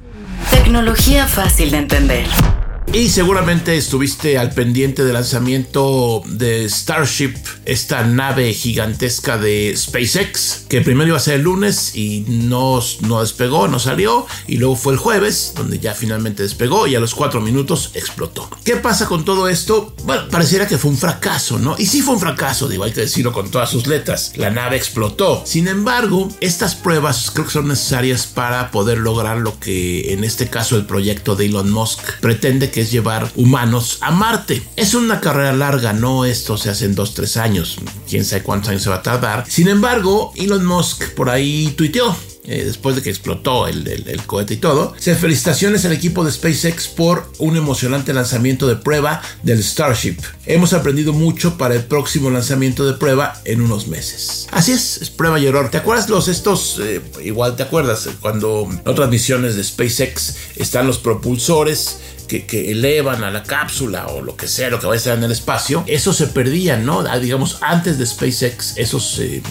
Tecnología 0.52 1.28
fácil 1.28 1.72
de 1.72 1.78
entender. 1.78 2.63
Y 2.94 3.10
seguramente 3.10 3.76
estuviste 3.76 4.38
al 4.38 4.52
pendiente 4.52 5.04
del 5.04 5.16
lanzamiento 5.16 6.22
de 6.28 6.70
Starship, 6.70 7.34
esta 7.66 8.04
nave 8.04 8.54
gigantesca 8.54 9.40
de 9.40 9.74
SpaceX, 9.76 10.66
que 10.70 10.82
primero 10.82 11.08
iba 11.08 11.18
a 11.18 11.20
ser 11.20 11.36
el 11.36 11.42
lunes 11.42 11.96
y 11.96 12.24
no, 12.28 12.80
no 13.02 13.22
despegó, 13.22 13.68
no 13.68 13.80
salió, 13.80 14.28
y 14.46 14.58
luego 14.58 14.76
fue 14.76 14.94
el 14.94 15.00
jueves, 15.00 15.54
donde 15.56 15.80
ya 15.80 15.96
finalmente 15.96 16.44
despegó 16.44 16.86
y 16.86 16.94
a 16.94 17.00
los 17.00 17.16
cuatro 17.16 17.42
minutos 17.42 17.90
explotó. 17.96 18.48
¿Qué 18.64 18.76
pasa 18.76 19.08
con 19.08 19.26
todo 19.26 19.48
esto? 19.48 19.96
Bueno, 20.04 20.30
pareciera 20.30 20.68
que 20.68 20.78
fue 20.78 20.92
un 20.92 20.98
fracaso, 20.98 21.58
¿no? 21.58 21.76
Y 21.80 21.88
sí 21.88 22.04
fue 22.04 22.14
un 22.14 22.20
fracaso, 22.20 22.68
digo, 22.68 22.84
hay 22.84 22.92
que 22.92 23.02
decirlo 23.02 23.34
con 23.34 23.50
todas 23.50 23.72
sus 23.72 23.88
letras. 23.88 24.34
La 24.36 24.52
nave 24.52 24.78
explotó. 24.78 25.42
Sin 25.48 25.68
embargo, 25.68 26.30
estas 26.42 26.76
pruebas 26.76 27.32
creo 27.32 27.48
que 27.48 27.54
son 27.54 27.70
necesarias 27.70 28.28
para 28.28 28.70
poder 28.70 29.00
lograr 29.00 29.38
lo 29.38 29.60
que 29.60 30.14
en 30.14 30.24
este 30.24 30.48
caso 30.48 30.78
el 30.78 30.86
proyecto 30.86 31.36
de 31.36 31.48
Elon 31.48 31.72
Musk 31.72 32.20
pretende 32.20 32.70
que 32.70 32.83
llevar 32.92 33.32
humanos 33.36 33.98
a 34.02 34.12
Marte. 34.12 34.64
Es 34.76 34.94
una 34.94 35.20
carrera 35.20 35.54
larga, 35.54 35.94
no 35.94 36.26
esto 36.26 36.58
se 36.58 36.70
hace 36.70 36.86
en 36.86 36.96
2-3 36.96 37.38
años, 37.38 37.78
quién 38.10 38.26
sabe 38.26 38.44
cuántos 38.44 38.70
años 38.70 38.84
se 38.84 38.90
va 38.90 38.98
a 38.98 39.04
tardar. 39.04 39.46
Sin 39.48 39.68
embargo, 39.68 40.34
Elon 40.36 40.66
Musk 40.66 41.14
por 41.16 41.30
ahí 41.30 41.74
tuiteó 41.78 42.16
eh, 42.46 42.66
después 42.66 42.98
de 42.98 43.02
que 43.02 43.10
explotó 43.10 43.68
el, 43.68 44.22
cohete 44.26 44.56
y 44.56 44.58
todo. 44.58 44.94
Se 44.98 45.16
felicitaciones 45.16 45.86
al 45.86 45.94
equipo 45.94 46.26
de 46.26 46.32
SpaceX 46.32 46.90
por 46.90 47.32
un 47.38 47.56
emocionante 47.56 48.14
lanzamiento 48.14 48.68
de 48.68 48.76
prueba 48.76 49.22
del 49.44 49.64
Starship. 49.64 50.18
Hemos 50.46 50.74
aprendido 50.74 51.14
mucho 51.14 51.58
para 51.58 51.74
el 51.76 51.86
próximo 51.86 52.30
lanzamiento 52.30 52.86
de 52.86 52.94
prueba 52.94 53.42
en 53.46 53.62
unos 53.62 53.88
meses. 53.88 54.48
Así 54.52 54.74
es, 54.74 55.02
es 55.02 55.10
prueba 55.10 55.40
y 55.40 55.46
error. 55.46 55.70
¿Te 55.72 55.78
acuerdas 55.78 56.10
los 56.10 56.28
estos? 56.28 56.82
Eh, 56.82 57.02
igual 57.24 57.56
te 57.56 57.64
acuerdas 57.64 58.10
cuando 58.20 58.68
en 58.70 58.82
otras 58.90 59.10
misiones 59.10 59.56
de 59.56 59.64
SpaceX 59.64 60.36
están 60.58 60.86
los 60.86 60.98
propulsores 60.98 62.00
que, 62.28 62.72
elevan 62.72 63.24
a 63.24 63.32
la 63.32 63.44
cápsula 63.44 64.08
o 64.08 64.22
lo 64.22 64.36
que 64.36 64.48
sea, 64.48 64.70
lo 64.70 64.80
que 64.80 64.88
vaya 64.88 64.96
a 64.96 64.98
estar 64.98 65.18
en 65.18 65.24
el 65.24 65.32
espacio, 65.32 65.84
eso 65.88 66.14
se 66.14 66.28
perdía, 66.28 66.78
¿no? 66.78 67.02
Ah, 67.02 67.20
digamos, 67.20 67.58
antes 67.62 67.98
de 67.98 68.06
SpaceX, 68.06 68.78
esos 68.78 69.20
eh, 69.20 69.42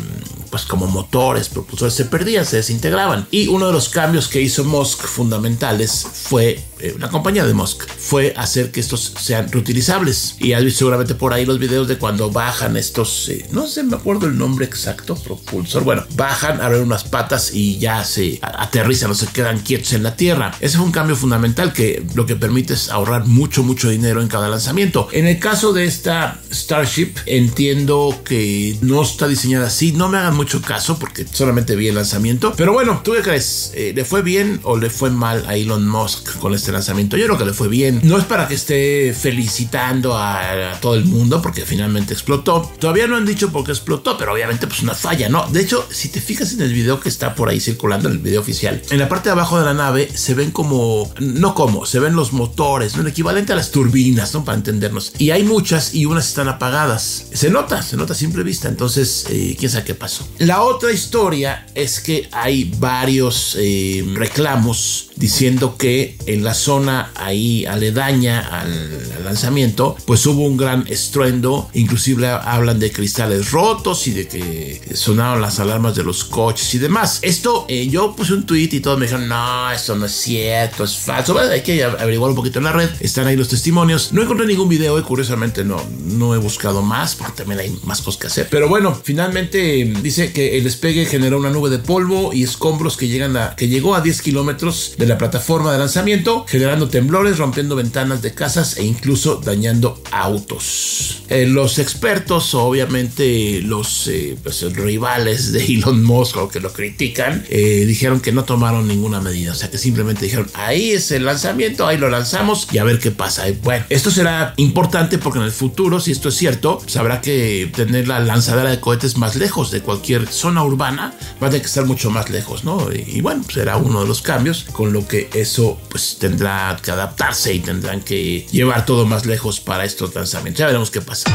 pues 0.53 0.67
como 0.67 0.87
motores, 0.87 1.49
propulsores 1.49 1.95
se 1.95 2.05
perdían, 2.05 2.45
se 2.45 2.57
desintegraban. 2.57 3.27
Y 3.31 3.49
uno 3.49 3.69
de 3.69 3.73
los 3.73 3.89
cambios 3.89 4.29
que 4.29 4.43
hizo 4.43 4.65
Musk 4.65 5.07
fundamentales 5.07 6.07
fue, 6.13 6.63
eh, 6.79 6.95
la 6.99 7.09
compañía 7.09 7.47
de 7.47 7.55
Musk, 7.55 7.89
fue 7.89 8.35
hacer 8.37 8.71
que 8.71 8.81
estos 8.81 9.15
sean 9.19 9.51
reutilizables. 9.51 10.37
Y 10.41 10.53
has 10.53 10.63
visto 10.63 10.81
seguramente 10.81 11.15
por 11.15 11.33
ahí 11.33 11.47
los 11.47 11.59
videos 11.59 11.89
de 11.89 11.97
cuando 11.97 12.31
bajan 12.31 12.77
estos, 12.77 13.31
eh, 13.31 13.47
no 13.51 13.67
sé, 13.67 13.83
me 13.83 13.97
acuerdo 13.97 14.27
el 14.27 14.37
nombre 14.37 14.67
exacto, 14.67 15.15
propulsor. 15.15 15.85
Bueno, 15.85 16.05
bajan, 16.17 16.61
abren 16.61 16.83
unas 16.83 17.05
patas 17.05 17.55
y 17.55 17.79
ya 17.79 18.05
se 18.05 18.39
aterrizan 18.43 19.11
o 19.11 19.15
se 19.15 19.29
quedan 19.29 19.61
quietos 19.61 19.95
en 19.95 20.03
la 20.03 20.17
tierra. 20.17 20.53
Ese 20.61 20.77
fue 20.77 20.85
un 20.85 20.93
cambio 20.93 21.17
fundamental 21.17 21.73
que 21.73 22.05
lo 22.15 22.27
que 22.27 22.37
permite 22.37 22.62
es 22.71 22.91
ahorrar 22.91 23.27
mucho, 23.27 23.63
mucho 23.63 23.91
dinero 23.91 24.21
en 24.21 24.29
cada 24.29 24.49
lanzamiento. 24.49 25.09
En 25.13 25.27
el 25.27 25.39
caso 25.39 25.73
de 25.73 25.85
esta 25.85 26.41
Starship, 26.53 27.15
entiendo 27.27 28.21
que 28.25 28.77
no 28.81 29.03
está 29.03 29.29
diseñada 29.29 29.67
así. 29.67 29.93
No 29.93 30.09
me 30.09 30.19
hagan 30.19 30.37
mucho 30.37 30.61
caso 30.63 30.99
porque 30.99 31.27
solamente 31.31 31.77
vi 31.77 31.89
el 31.89 31.95
lanzamiento. 31.95 32.53
Pero 32.57 32.73
bueno, 32.73 33.01
¿tú 33.03 33.13
qué 33.13 33.23
crees? 33.23 33.73
Eh, 33.75 33.93
¿Le 33.95 34.05
fue 34.05 34.23
bien 34.23 34.61
o 34.63 34.77
le 34.77 34.91
fue 34.91 35.11
mal 35.11 35.45
a 35.47 35.57
Elon 35.57 35.89
Musk 35.89 36.39
con 36.39 36.55
este 36.55 36.73
lanzamiento? 36.73 37.17
Yo 37.17 37.27
creo 37.27 37.39
que 37.39 37.45
le 37.45 37.53
fue 37.53 37.69
bien. 37.69 38.01
No 38.05 38.19
es 38.19 38.25
para 38.25 38.49
que 38.49 38.55
esté 38.55 39.15
felicitando 39.19 40.17
a, 40.17 40.79
todo 40.81 40.95
el 40.95 41.05
mundo 41.05 41.41
porque 41.43 41.65
finalmente 41.65 42.13
explotó. 42.13 42.71
Todavía 42.79 43.07
no 43.07 43.17
han 43.17 43.27
dicho 43.27 43.51
por 43.51 43.65
qué 43.65 43.73
explotó, 43.73 44.17
pero 44.19 44.33
obviamente 44.33 44.67
pues 44.67 44.83
una 44.83 44.95
falla, 44.95 45.29
¿no? 45.29 45.47
De 45.49 45.61
hecho, 45.61 45.87
si 45.91 46.09
te 46.09 46.21
fijas 46.21 46.53
en 46.53 46.63
el 46.63 46.73
video 46.73 47.01
que 47.01 47.09
está 47.09 47.35
por 47.35 47.49
ahí 47.49 47.61
circulando, 47.61 48.09
en 48.09 48.17
el 48.17 48.21
video 48.21 48.41
oficial, 48.41 48.83
en 48.91 48.99
la 48.99 49.09
parte 49.09 49.29
de 49.29 49.33
abajo 49.33 49.59
de 49.59 49.65
la 49.65 49.75
nave 49.75 50.11
se 50.15 50.35
ven 50.35 50.51
como, 50.51 51.13
no 51.21 51.55
como, 51.55 51.87
se 51.87 51.99
ven 51.99 52.15
los 52.15 52.33
motores, 52.33 52.52
¿no? 52.57 53.03
el 53.03 53.07
equivalente 53.07 53.53
a 53.53 53.57
las 53.57 53.71
turbinas, 53.71 54.35
¿no? 54.35 54.45
Para 54.45 54.59
entendernos. 54.59 55.13
Y 55.19 55.31
hay 55.31 55.43
muchas 55.43 55.95
y 55.95 56.07
unas 56.07 56.29
están 56.29 56.49
apagadas. 56.49 57.27
Se 57.33 57.51
nota, 57.51 57.83
se 57.83 57.97
nota 57.97 58.13
a 58.13 58.17
simple 58.17 58.43
vista. 58.43 58.69
Entonces, 58.69 59.27
eh, 59.31 59.57
quién 59.59 59.71
sabe 59.71 59.85
qué 59.85 59.95
pasó. 59.95 60.27
La 60.39 60.63
otra 60.63 60.93
historia 60.93 61.67
es 61.75 62.01
que 62.01 62.29
hay 62.33 62.73
varios 62.79 63.57
eh, 63.59 64.05
reclamos 64.15 65.11
diciendo 65.17 65.77
que 65.77 66.17
en 66.27 66.43
la 66.43 66.55
zona 66.55 67.13
ahí 67.15 67.65
aledaña 67.67 68.41
al, 68.41 69.25
lanzamiento, 69.25 69.97
pues 70.05 70.27
hubo 70.27 70.43
un 70.43 70.57
gran 70.57 70.85
estruendo, 70.89 71.71
inclusive 71.75 72.27
hablan 72.27 72.81
de 72.81 72.91
cristales 72.91 73.53
rotos 73.53 74.07
y 74.09 74.13
de 74.13 74.27
que 74.27 74.81
sonaron 74.95 75.41
las 75.41 75.61
alarmas 75.61 75.95
de 75.95 76.03
los 76.03 76.25
coches 76.25 76.75
y 76.75 76.79
demás. 76.79 77.21
Esto, 77.23 77.67
eh, 77.69 77.89
yo 77.89 78.17
puse 78.17 78.35
un 78.35 78.45
tweet 78.45 78.71
y 78.73 78.81
todos 78.81 78.99
me 78.99 79.07
dijeron, 79.07 79.29
no, 79.29 79.71
esto 79.71 79.95
no 79.95 80.07
es 80.07 80.13
cierto, 80.13 80.85
es 80.85 80.97
falso. 80.97 81.39
Hay 81.39 81.63
que 81.63 81.85
averiguar 81.85 82.31
un 82.31 82.37
poquito 82.43 82.59
en 82.59 82.65
la 82.65 82.73
red, 82.73 82.91
están 82.99 83.29
ahí 83.29 83.37
los 83.37 83.49
testimonios. 83.49 84.13
No 84.13 84.21
encontré 84.21 84.47
ningún 84.47 84.69
video 84.69 84.99
y 84.99 85.03
curiosamente 85.03 85.65
no, 85.65 85.81
no 86.05 86.35
he 86.35 86.39
buscado 86.39 86.83
más 86.83 87.15
porque 87.15 87.35
también 87.35 87.61
hay 87.61 87.79
más 87.85 88.03
cosas 88.03 88.21
que 88.21 88.27
hacer. 88.27 88.49
Pero 88.51 88.69
bueno, 88.69 88.99
finalmente 89.01 89.85
dice 90.03 90.33
que 90.33 90.59
el 90.59 90.65
despegue 90.65 91.07
generó 91.07 91.39
una 91.39 91.51
nube 91.51 91.71
de 91.71 91.79
polvo 91.79 92.33
y 92.33 92.43
escombros 92.43 92.97
que, 92.97 93.07
llegan 93.07 93.37
a, 93.37 93.55
que 93.55 93.69
llegó 93.69 93.95
a 93.95 94.01
10 94.01 94.23
kilómetros 94.23 94.95
de 94.99 95.07
la 95.07 95.19
plataforma 95.19 95.73
de 95.73 95.79
lanzamiento, 95.79 96.45
generando 96.49 96.89
temblores, 96.89 97.39
rompiendo 97.39 97.77
ventanas 97.77 98.23
de 98.23 98.35
casas 98.35 98.77
e 98.77 98.85
incluso 98.85 99.37
dañando 99.37 100.03
autos. 100.11 101.23
Eh, 101.29 101.47
los 101.47 101.79
expertos, 101.79 102.55
obviamente 102.55 103.63
los 103.63 104.09
eh, 104.09 104.37
pues, 104.43 104.63
rivales 104.75 105.53
de 105.53 105.65
Elon 105.65 106.03
Musk 106.03 106.37
o 106.39 106.49
que 106.49 106.59
lo 106.59 106.73
critican, 106.73 107.45
eh, 107.49 107.85
dijeron 107.87 108.21
que 108.21 108.33
no 108.33 108.45
tomaron 108.45 108.89
ninguna 108.89 109.21
medida, 109.21 109.53
o 109.53 109.55
sea 109.55 109.71
que 109.71 109.79
simplemente 109.79 110.25
dijeron, 110.25 110.51
ahí 110.55 110.91
es 110.91 111.13
el 111.13 111.25
lanzamiento, 111.25 111.87
ahí 111.87 111.99
lo 111.99 112.09
lanzamos 112.09 112.32
y 112.71 112.79
a 112.79 112.85
ver 112.85 112.99
qué 112.99 113.11
pasa. 113.11 113.45
bueno, 113.63 113.85
esto 113.91 114.11
será 114.11 114.55
importante 114.57 115.19
porque 115.19 115.39
en 115.39 115.45
el 115.45 115.51
futuro, 115.51 116.01
si 116.01 116.13
esto 116.13 116.31
es 116.31 116.35
cierto, 116.35 116.79
pues 116.79 116.97
habrá 116.97 117.21
que 117.21 117.71
tener 117.75 118.09
la 118.09 118.21
lanzadera 118.21 118.71
de 118.71 118.81
cohetes 118.81 119.19
más 119.19 119.37
lejos 119.37 119.71
de 119.71 119.83
cualquier 119.83 120.27
zona 120.27 120.65
urbana, 120.65 121.15
va 121.43 121.49
a 121.49 121.51
tener 121.51 121.61
que 121.61 121.67
estar 121.67 121.85
mucho 121.85 122.11
más 122.11 122.31
lejos, 122.31 122.65
¿no? 122.65 122.89
Y, 122.93 123.21
bueno, 123.21 123.45
será 123.53 123.77
uno 123.77 124.01
de 124.01 124.09
los 124.09 124.23
cambios, 124.23 124.65
con 124.73 124.93
lo 124.93 125.07
que 125.07 125.29
eso 125.35 125.79
pues 125.91 126.17
tendrá 126.19 126.79
que 126.83 126.91
adaptarse 126.91 127.53
y 127.53 127.61
tendrán 127.61 128.01
que 128.01 128.47
llevar 128.51 128.87
todo 128.87 129.05
más 129.05 129.27
lejos 129.27 129.61
para 129.61 129.85
estos 129.85 130.15
lanzamientos. 130.15 130.61
Ya 130.61 130.67
veremos 130.67 130.91
qué 130.91 131.01
pasa. 131.03 131.31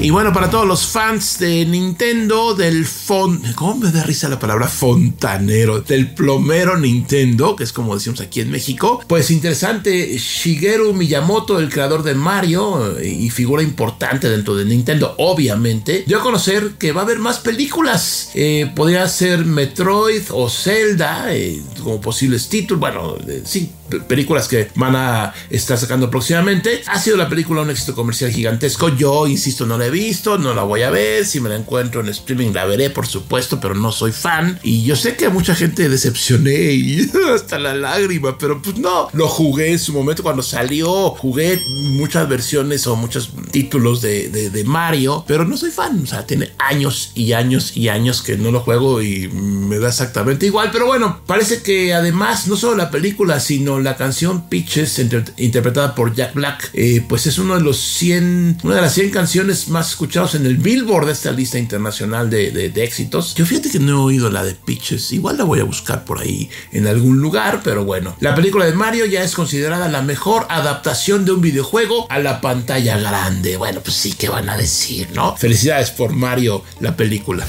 Y 0.00 0.10
bueno, 0.10 0.32
para 0.32 0.48
todos 0.48 0.66
los 0.66 0.86
fans 0.86 1.38
de 1.38 1.66
Nintendo, 1.66 2.54
del 2.54 2.86
fon... 2.86 3.42
¿Cómo 3.54 3.74
me 3.74 3.92
da 3.92 4.02
risa 4.02 4.28
la 4.28 4.38
palabra 4.38 4.66
fontanero? 4.66 5.80
Del 5.80 6.14
plomero 6.14 6.78
Nintendo, 6.78 7.54
que 7.54 7.64
es 7.64 7.72
como 7.72 7.94
decimos 7.94 8.20
aquí 8.20 8.40
en 8.40 8.50
México. 8.50 9.02
Pues 9.06 9.30
interesante, 9.30 10.16
Shigeru 10.16 10.94
Miyamoto, 10.94 11.58
el 11.58 11.68
creador 11.68 12.02
de 12.02 12.14
Mario 12.14 12.98
y 13.02 13.28
figura 13.30 13.62
importante 13.62 14.30
dentro 14.30 14.54
de 14.54 14.64
Nintendo, 14.64 15.14
obviamente, 15.18 16.04
dio 16.06 16.18
a 16.18 16.22
conocer 16.22 16.72
que 16.78 16.92
va 16.92 17.02
a 17.02 17.04
haber 17.04 17.18
más 17.18 17.38
películas. 17.38 18.30
Eh, 18.34 18.72
podría 18.74 19.06
ser 19.08 19.44
Metroid 19.44 20.22
o 20.30 20.48
Zelda 20.48 21.34
eh, 21.34 21.60
como 21.82 22.00
posibles 22.00 22.48
títulos. 22.48 22.80
Bueno, 22.80 23.16
eh, 23.28 23.42
sí, 23.44 23.70
películas 24.08 24.48
que 24.48 24.70
van 24.76 24.96
a 24.96 25.34
estar 25.50 25.76
sacando 25.76 26.10
próximamente. 26.10 26.82
Ha 26.86 26.98
sido 26.98 27.16
la 27.16 27.28
película 27.28 27.62
un 27.62 27.70
éxito 27.70 27.94
comercial 27.94 28.30
gigantesco. 28.30 28.88
Yo, 28.90 29.09
insisto, 29.26 29.66
no 29.66 29.78
la 29.78 29.86
he 29.86 29.90
visto, 29.90 30.38
no 30.38 30.54
la 30.54 30.62
voy 30.62 30.82
a 30.82 30.90
ver. 30.90 31.24
Si 31.26 31.40
me 31.40 31.48
la 31.48 31.56
encuentro 31.56 32.00
en 32.00 32.08
streaming, 32.08 32.52
la 32.52 32.64
veré, 32.64 32.90
por 32.90 33.06
supuesto, 33.06 33.60
pero 33.60 33.74
no 33.74 33.92
soy 33.92 34.12
fan. 34.12 34.58
Y 34.62 34.82
yo 34.84 34.96
sé 34.96 35.16
que 35.16 35.26
a 35.26 35.30
mucha 35.30 35.54
gente 35.54 35.88
decepcioné 35.88 36.72
y 36.72 37.10
hasta 37.34 37.58
la 37.58 37.74
lágrima, 37.74 38.38
pero 38.38 38.60
pues 38.60 38.78
no. 38.78 39.08
Lo 39.12 39.28
jugué 39.28 39.72
en 39.72 39.78
su 39.78 39.92
momento 39.92 40.22
cuando 40.22 40.42
salió. 40.42 41.10
Jugué 41.10 41.60
muchas 41.90 42.28
versiones 42.28 42.86
o 42.86 42.96
muchos 42.96 43.30
títulos 43.50 44.00
de, 44.02 44.28
de 44.28 44.64
Mario, 44.64 45.24
pero 45.26 45.44
no 45.44 45.56
soy 45.56 45.70
fan. 45.70 46.02
O 46.02 46.06
sea, 46.06 46.26
tiene 46.26 46.50
años 46.58 47.12
y 47.14 47.32
años 47.32 47.76
y 47.76 47.88
años 47.88 48.22
que 48.22 48.36
no 48.36 48.50
lo 48.50 48.60
juego 48.60 49.02
y 49.02 49.28
me 49.28 49.78
da 49.78 49.88
exactamente 49.88 50.46
igual. 50.46 50.70
Pero 50.72 50.86
bueno, 50.86 51.20
parece 51.26 51.62
que 51.62 51.94
además, 51.94 52.46
no 52.46 52.56
solo 52.56 52.76
la 52.76 52.90
película, 52.90 53.40
sino 53.40 53.80
la 53.80 53.96
canción 53.96 54.48
Peaches, 54.48 55.00
interpretada 55.36 55.94
por 55.94 56.14
Jack 56.14 56.34
Black, 56.34 56.70
eh, 56.72 57.04
pues 57.08 57.26
es 57.26 57.38
uno 57.38 57.54
de 57.54 57.62
los 57.62 57.78
100, 57.78 58.58
una 58.62 58.76
de 58.76 58.80
las 58.80 58.94
100 58.94 58.99
canciones 59.08 59.68
más 59.68 59.90
escuchadas 59.90 60.34
en 60.34 60.44
el 60.44 60.58
Billboard 60.58 61.06
de 61.06 61.12
esta 61.12 61.30
lista 61.30 61.58
internacional 61.58 62.28
de, 62.28 62.50
de, 62.50 62.84
éxitos. 62.84 63.34
Yo 63.34 63.46
fíjate 63.46 63.70
que 63.70 63.78
no 63.78 63.92
he 63.92 63.94
oído 63.94 64.30
la 64.30 64.44
de 64.44 64.54
Peaches, 64.54 65.12
igual 65.12 65.38
la 65.38 65.44
voy 65.44 65.60
a 65.60 65.64
buscar 65.64 66.04
por 66.04 66.20
ahí 66.20 66.50
en 66.72 66.86
algún 66.86 67.20
lugar, 67.20 67.62
pero 67.64 67.84
bueno. 67.84 68.14
La 68.20 68.34
película 68.34 68.66
de 68.66 68.72
Mario 68.72 69.06
ya 69.06 69.22
es 69.22 69.34
considerada 69.34 69.88
la 69.88 70.02
mejor 70.02 70.46
adaptación 70.50 71.24
de 71.24 71.32
un 71.32 71.40
videojuego 71.40 72.06
a 72.10 72.18
la 72.18 72.42
pantalla 72.42 72.98
grande. 72.98 73.56
Bueno, 73.56 73.80
pues 73.80 73.96
sí, 73.96 74.12
¿qué 74.12 74.28
van 74.28 74.50
a 74.50 74.56
decir, 74.56 75.08
no? 75.14 75.36
Felicidades 75.36 75.90
por 75.90 76.12
Mario, 76.12 76.62
la 76.80 76.96
película. 76.96 77.46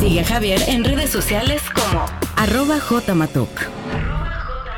Sigue 0.00 0.20
a 0.20 0.24
Javier 0.24 0.62
en 0.68 0.84
redes 0.84 1.10
sociales 1.10 1.62
como 1.74 2.04
arroba 2.36 2.78
jmatok. 2.78 3.83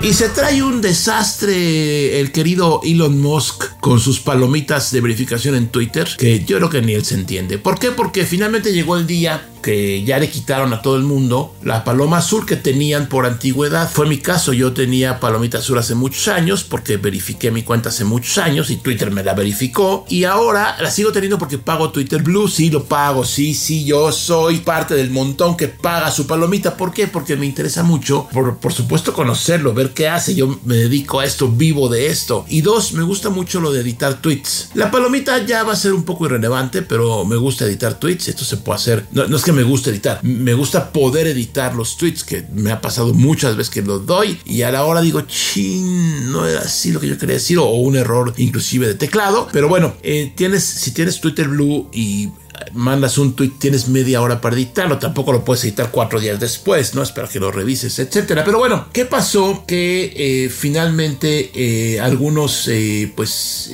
Y 0.01 0.13
se 0.13 0.29
trae 0.29 0.63
un 0.63 0.83
desastre 0.83 2.21
el 2.21 2.31
querido 2.31 2.81
Elon 2.85 3.21
Musk 3.21 3.79
con 3.81 3.99
sus 3.99 4.21
palomitas 4.21 4.93
de 4.93 5.01
verificación 5.01 5.55
en 5.55 5.69
Twitter, 5.69 6.09
que 6.19 6.45
yo 6.45 6.59
creo 6.59 6.71
que 6.71 6.83
ni 6.83 6.93
él 6.93 7.05
se 7.05 7.15
entiende. 7.15 7.59
¿Por 7.59 7.79
qué? 7.79 7.91
Porque 7.91 8.25
finalmente 8.27 8.73
llegó 8.73 8.97
el 8.97 9.07
día 9.07 9.49
que 9.67 10.05
ya 10.05 10.21
le 10.21 10.31
quitaron 10.31 10.73
a 10.73 10.81
todo 10.81 10.95
el 10.95 11.03
mundo 11.03 11.53
la 11.65 11.83
paloma 11.83 12.19
azul 12.19 12.47
que 12.47 12.55
tenían 12.55 13.09
por 13.09 13.27
antigüedad. 13.27 13.91
Fue 13.91 14.07
mi 14.07 14.19
caso, 14.19 14.53
yo 14.53 14.73
tenía 14.73 15.19
palomita 15.19 15.59
azul 15.59 15.77
hace 15.77 15.97
muchos 15.97 16.29
años 16.29 16.63
porque 16.63 16.99
verifiqué 16.99 17.51
mi 17.51 17.65
cuenta 17.65 17.89
hace 17.89 18.05
muchos 18.05 18.39
años 18.39 18.71
y 18.71 18.77
Twitter 18.77 19.11
me 19.11 19.25
la 19.25 19.35
verificó 19.35 20.07
y 20.09 20.23
ahora 20.23 20.77
la 20.81 20.89
sigo 20.93 21.11
teniendo 21.11 21.37
porque 21.37 21.59
pago 21.59 21.91
Twitter 21.91 22.23
Blue, 22.23 22.47
sí 22.47 22.71
lo 22.71 22.85
pago, 22.85 23.25
sí, 23.25 23.55
sí, 23.55 23.85
yo 23.85 24.13
soy 24.13 24.59
parte 24.59 24.95
del 24.95 25.11
montón 25.11 25.57
que 25.57 25.67
paga 25.67 26.13
su 26.13 26.29
palomita. 26.29 26.77
¿Por 26.77 26.93
qué? 26.93 27.09
Porque 27.09 27.35
me 27.35 27.47
interesa 27.47 27.83
mucho, 27.83 28.29
por, 28.33 28.59
por 28.59 28.73
supuesto 28.73 29.13
conocerlo, 29.15 29.75
ver 29.75 29.91
qué 29.91 30.07
hace, 30.09 30.37
yo 30.37 30.61
me 30.65 30.77
dedico 30.77 31.19
a 31.19 31.25
esto, 31.25 31.49
vivo 31.49 31.89
de 31.89 32.07
esto. 32.07 32.45
Y 32.49 32.61
dos, 32.61 32.93
me 32.93 33.03
gusta 33.03 33.31
mucho 33.31 33.61
lo 33.61 33.73
de 33.73 33.81
editar 33.81 34.23
tweets. 34.23 34.71
La 34.75 34.93
palomita 34.93 35.45
ya 35.45 35.65
va 35.65 35.73
a 35.73 35.77
ser 35.77 35.93
un 35.93 36.05
poco 36.05 36.27
irrelevante, 36.27 36.83
pero 36.83 37.25
me 37.25 37.35
gusta 37.35 37.65
editar 37.65 37.95
tweets, 37.95 38.29
esto 38.29 38.45
se 38.45 38.59
puede 38.59 38.77
hacer, 38.77 39.07
no, 39.11 39.27
no 39.27 39.37
es 39.37 39.43
que 39.43 39.56
me 39.57 39.63
gusta 39.63 39.91
editar. 39.91 40.21
Me 40.23 40.55
gusta 40.55 40.93
poder 40.93 41.27
editar 41.27 41.75
los 41.75 41.97
tweets, 41.97 42.23
que 42.23 42.45
me 42.53 42.71
ha 42.71 42.81
pasado 42.81 43.15
muchas 43.15 43.57
veces 43.57 43.73
que 43.73 43.83
los 43.83 44.07
doy 44.07 44.39
y 44.45 44.63
a 44.63 44.71
la 44.71 44.85
hora 44.85 45.01
digo, 45.01 45.23
chin, 45.23 46.31
no 46.31 46.47
era 46.47 46.61
así 46.61 46.93
lo 46.93 47.01
que 47.01 47.09
yo 47.09 47.19
quería 47.19 47.35
decir, 47.35 47.59
o 47.59 47.67
un 47.71 47.97
error 47.97 48.35
inclusive 48.37 48.87
de 48.87 48.95
teclado. 48.95 49.49
Pero 49.53 49.69
bueno, 49.69 49.95
eh, 50.03 50.33
tienes, 50.37 50.63
si 50.63 50.93
tienes 50.93 51.21
Twitter 51.21 51.49
Blue 51.49 51.89
y 51.93 52.29
mandas 52.73 53.19
un 53.19 53.35
tweet, 53.35 53.53
tienes 53.59 53.89
media 53.89 54.21
hora 54.21 54.41
para 54.41 54.57
editarlo, 54.57 54.99
tampoco 54.99 55.33
lo 55.33 55.45
puedes 55.45 55.65
editar 55.65 55.91
cuatro 55.91 56.21
días 56.21 56.39
después, 56.39 56.95
¿no? 56.95 57.03
Espera 57.03 57.29
que 57.29 57.41
lo 57.41 57.51
revises, 57.51 57.99
etcétera. 57.99 58.45
Pero 58.45 58.59
bueno, 58.59 58.87
¿qué 58.93 59.05
pasó? 59.05 59.65
Que 59.67 60.13
eh, 60.17 60.51
finalmente 60.51 61.51
eh, 61.55 62.01
algunos, 62.01 62.69
eh, 62.69 63.13
pues, 63.15 63.71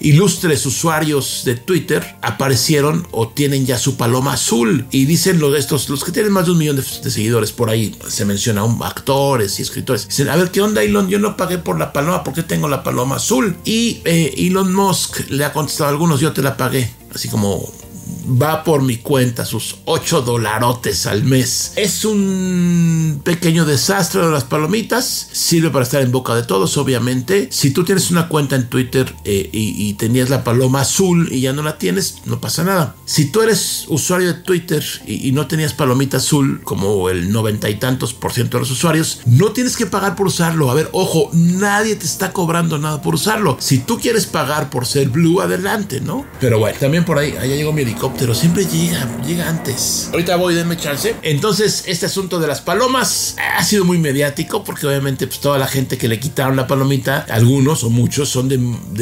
ilustres 0.00 0.64
usuarios 0.66 1.42
de 1.44 1.56
Twitter 1.56 2.16
aparecieron 2.22 3.06
o 3.10 3.28
tienen 3.28 3.66
ya 3.66 3.78
su 3.78 3.96
paloma 3.96 4.34
azul 4.34 4.86
y 4.90 5.04
dicen 5.04 5.38
los, 5.38 5.56
estos, 5.56 5.88
los 5.88 6.04
que 6.04 6.12
tienen 6.12 6.32
más 6.32 6.46
de 6.46 6.52
un 6.52 6.58
millón 6.58 6.76
de, 6.76 6.82
seguidores 6.82 7.52
por 7.52 7.70
ahí, 7.70 7.96
se 8.08 8.24
menciona 8.24 8.64
un, 8.64 8.82
actores 8.82 9.58
y 9.58 9.62
escritores, 9.62 10.08
dicen, 10.08 10.28
a 10.28 10.36
ver, 10.36 10.50
¿qué 10.50 10.60
onda 10.60 10.82
Elon? 10.82 11.08
Yo 11.08 11.18
no 11.18 11.36
pagué 11.36 11.58
por 11.58 11.78
la 11.78 11.92
paloma, 11.92 12.22
¿por 12.22 12.34
qué 12.34 12.42
tengo 12.42 12.68
la 12.68 12.82
paloma 12.82 13.16
azul? 13.16 13.56
Y 13.64 14.00
Elon 14.04 14.72
Musk 14.72 15.30
le 15.30 15.44
ha 15.44 15.52
contestado 15.52 15.88
a 15.88 15.90
algunos, 15.90 16.20
yo 16.20 16.32
te 16.32 16.42
la 16.42 16.56
pagué, 16.56 16.90
así 17.14 17.28
como 17.28 17.72
va 18.26 18.64
por 18.64 18.82
mi 18.82 18.98
cuenta, 18.98 19.44
sus 19.44 19.76
8 19.84 20.22
dolarotes 20.22 21.06
al 21.06 21.24
mes. 21.24 21.72
Es 21.76 22.04
un 22.04 23.20
pequeño 23.24 23.64
desastre 23.64 24.22
de 24.22 24.30
las 24.30 24.44
palomitas, 24.44 25.28
sirve 25.32 25.70
para 25.70 25.84
estar 25.84 26.02
en 26.02 26.12
boca 26.12 26.34
de 26.34 26.42
todos, 26.42 26.76
obviamente. 26.76 27.48
Si 27.50 27.70
tú 27.70 27.84
tienes 27.84 28.10
una 28.10 28.28
cuenta 28.28 28.56
en 28.56 28.68
Twitter 28.68 29.14
eh, 29.24 29.48
y, 29.52 29.94
tenías 29.94 30.28
la 30.28 30.44
paloma 30.44 30.82
azul 30.82 31.28
y 31.32 31.40
ya 31.40 31.52
no 31.52 31.62
la 31.62 31.78
tienes, 31.78 32.18
no 32.26 32.40
pasa 32.40 32.64
nada. 32.64 32.96
Si 33.06 33.26
tú 33.30 33.40
eres 33.40 33.84
usuario 33.88 34.28
de 34.28 34.40
Twitter 34.40 34.84
y, 35.06 35.32
no 35.32 35.46
tenías 35.46 35.72
palomita 35.72 36.18
azul, 36.18 36.60
como 36.64 37.08
el 37.08 37.30
noventa 37.30 37.70
y 37.70 37.76
tantos 37.76 38.12
por 38.14 38.32
ciento 38.32 38.56
de 38.56 38.62
los 38.62 38.70
usuarios, 38.70 39.20
no 39.26 39.52
tienes 39.52 39.76
que 39.76 39.86
pagar 39.86 40.16
por 40.16 40.26
usarlo. 40.26 40.70
A 40.70 40.74
ver, 40.74 40.88
ojo, 40.92 41.30
nadie 41.32 41.96
te 41.96 42.06
está 42.06 42.32
cobrando 42.32 42.78
nada 42.78 43.00
por 43.02 43.14
usarlo. 43.14 43.56
Si 43.60 43.78
tú 43.78 43.98
quieres 43.98 44.26
pagar 44.26 44.70
por 44.70 44.86
ser 44.86 45.08
blue, 45.08 45.40
adelante, 45.40 46.00
¿no? 46.00 46.26
Pero 46.40 46.58
bueno, 46.58 46.76
también 46.78 47.04
por 47.04 47.18
ahí, 47.18 47.32
allá 47.32 47.54
llegó 47.54 47.72
mi 47.72 47.82
helicóptero, 47.82 48.15
siempre 48.34 48.66
llega, 48.66 49.08
llega 49.26 49.48
antes. 49.48 50.08
Ahorita 50.12 50.36
voy, 50.36 50.54
denme 50.54 50.76
chance. 50.76 51.14
Entonces, 51.22 51.84
este 51.86 52.06
asunto 52.06 52.38
de 52.40 52.46
las 52.46 52.60
palomas 52.60 53.36
ha 53.56 53.62
sido 53.62 53.84
muy 53.84 53.98
mediático 53.98 54.64
porque 54.64 54.86
obviamente 54.86 55.26
pues, 55.26 55.40
toda 55.40 55.58
la 55.58 55.66
gente 55.66 55.96
que 55.96 56.08
le 56.08 56.18
quitaron 56.18 56.56
la 56.56 56.66
palomita, 56.66 57.26
algunos 57.30 57.84
o 57.84 57.90
muchos, 57.90 58.28
son 58.28 58.48
de, 58.48 58.58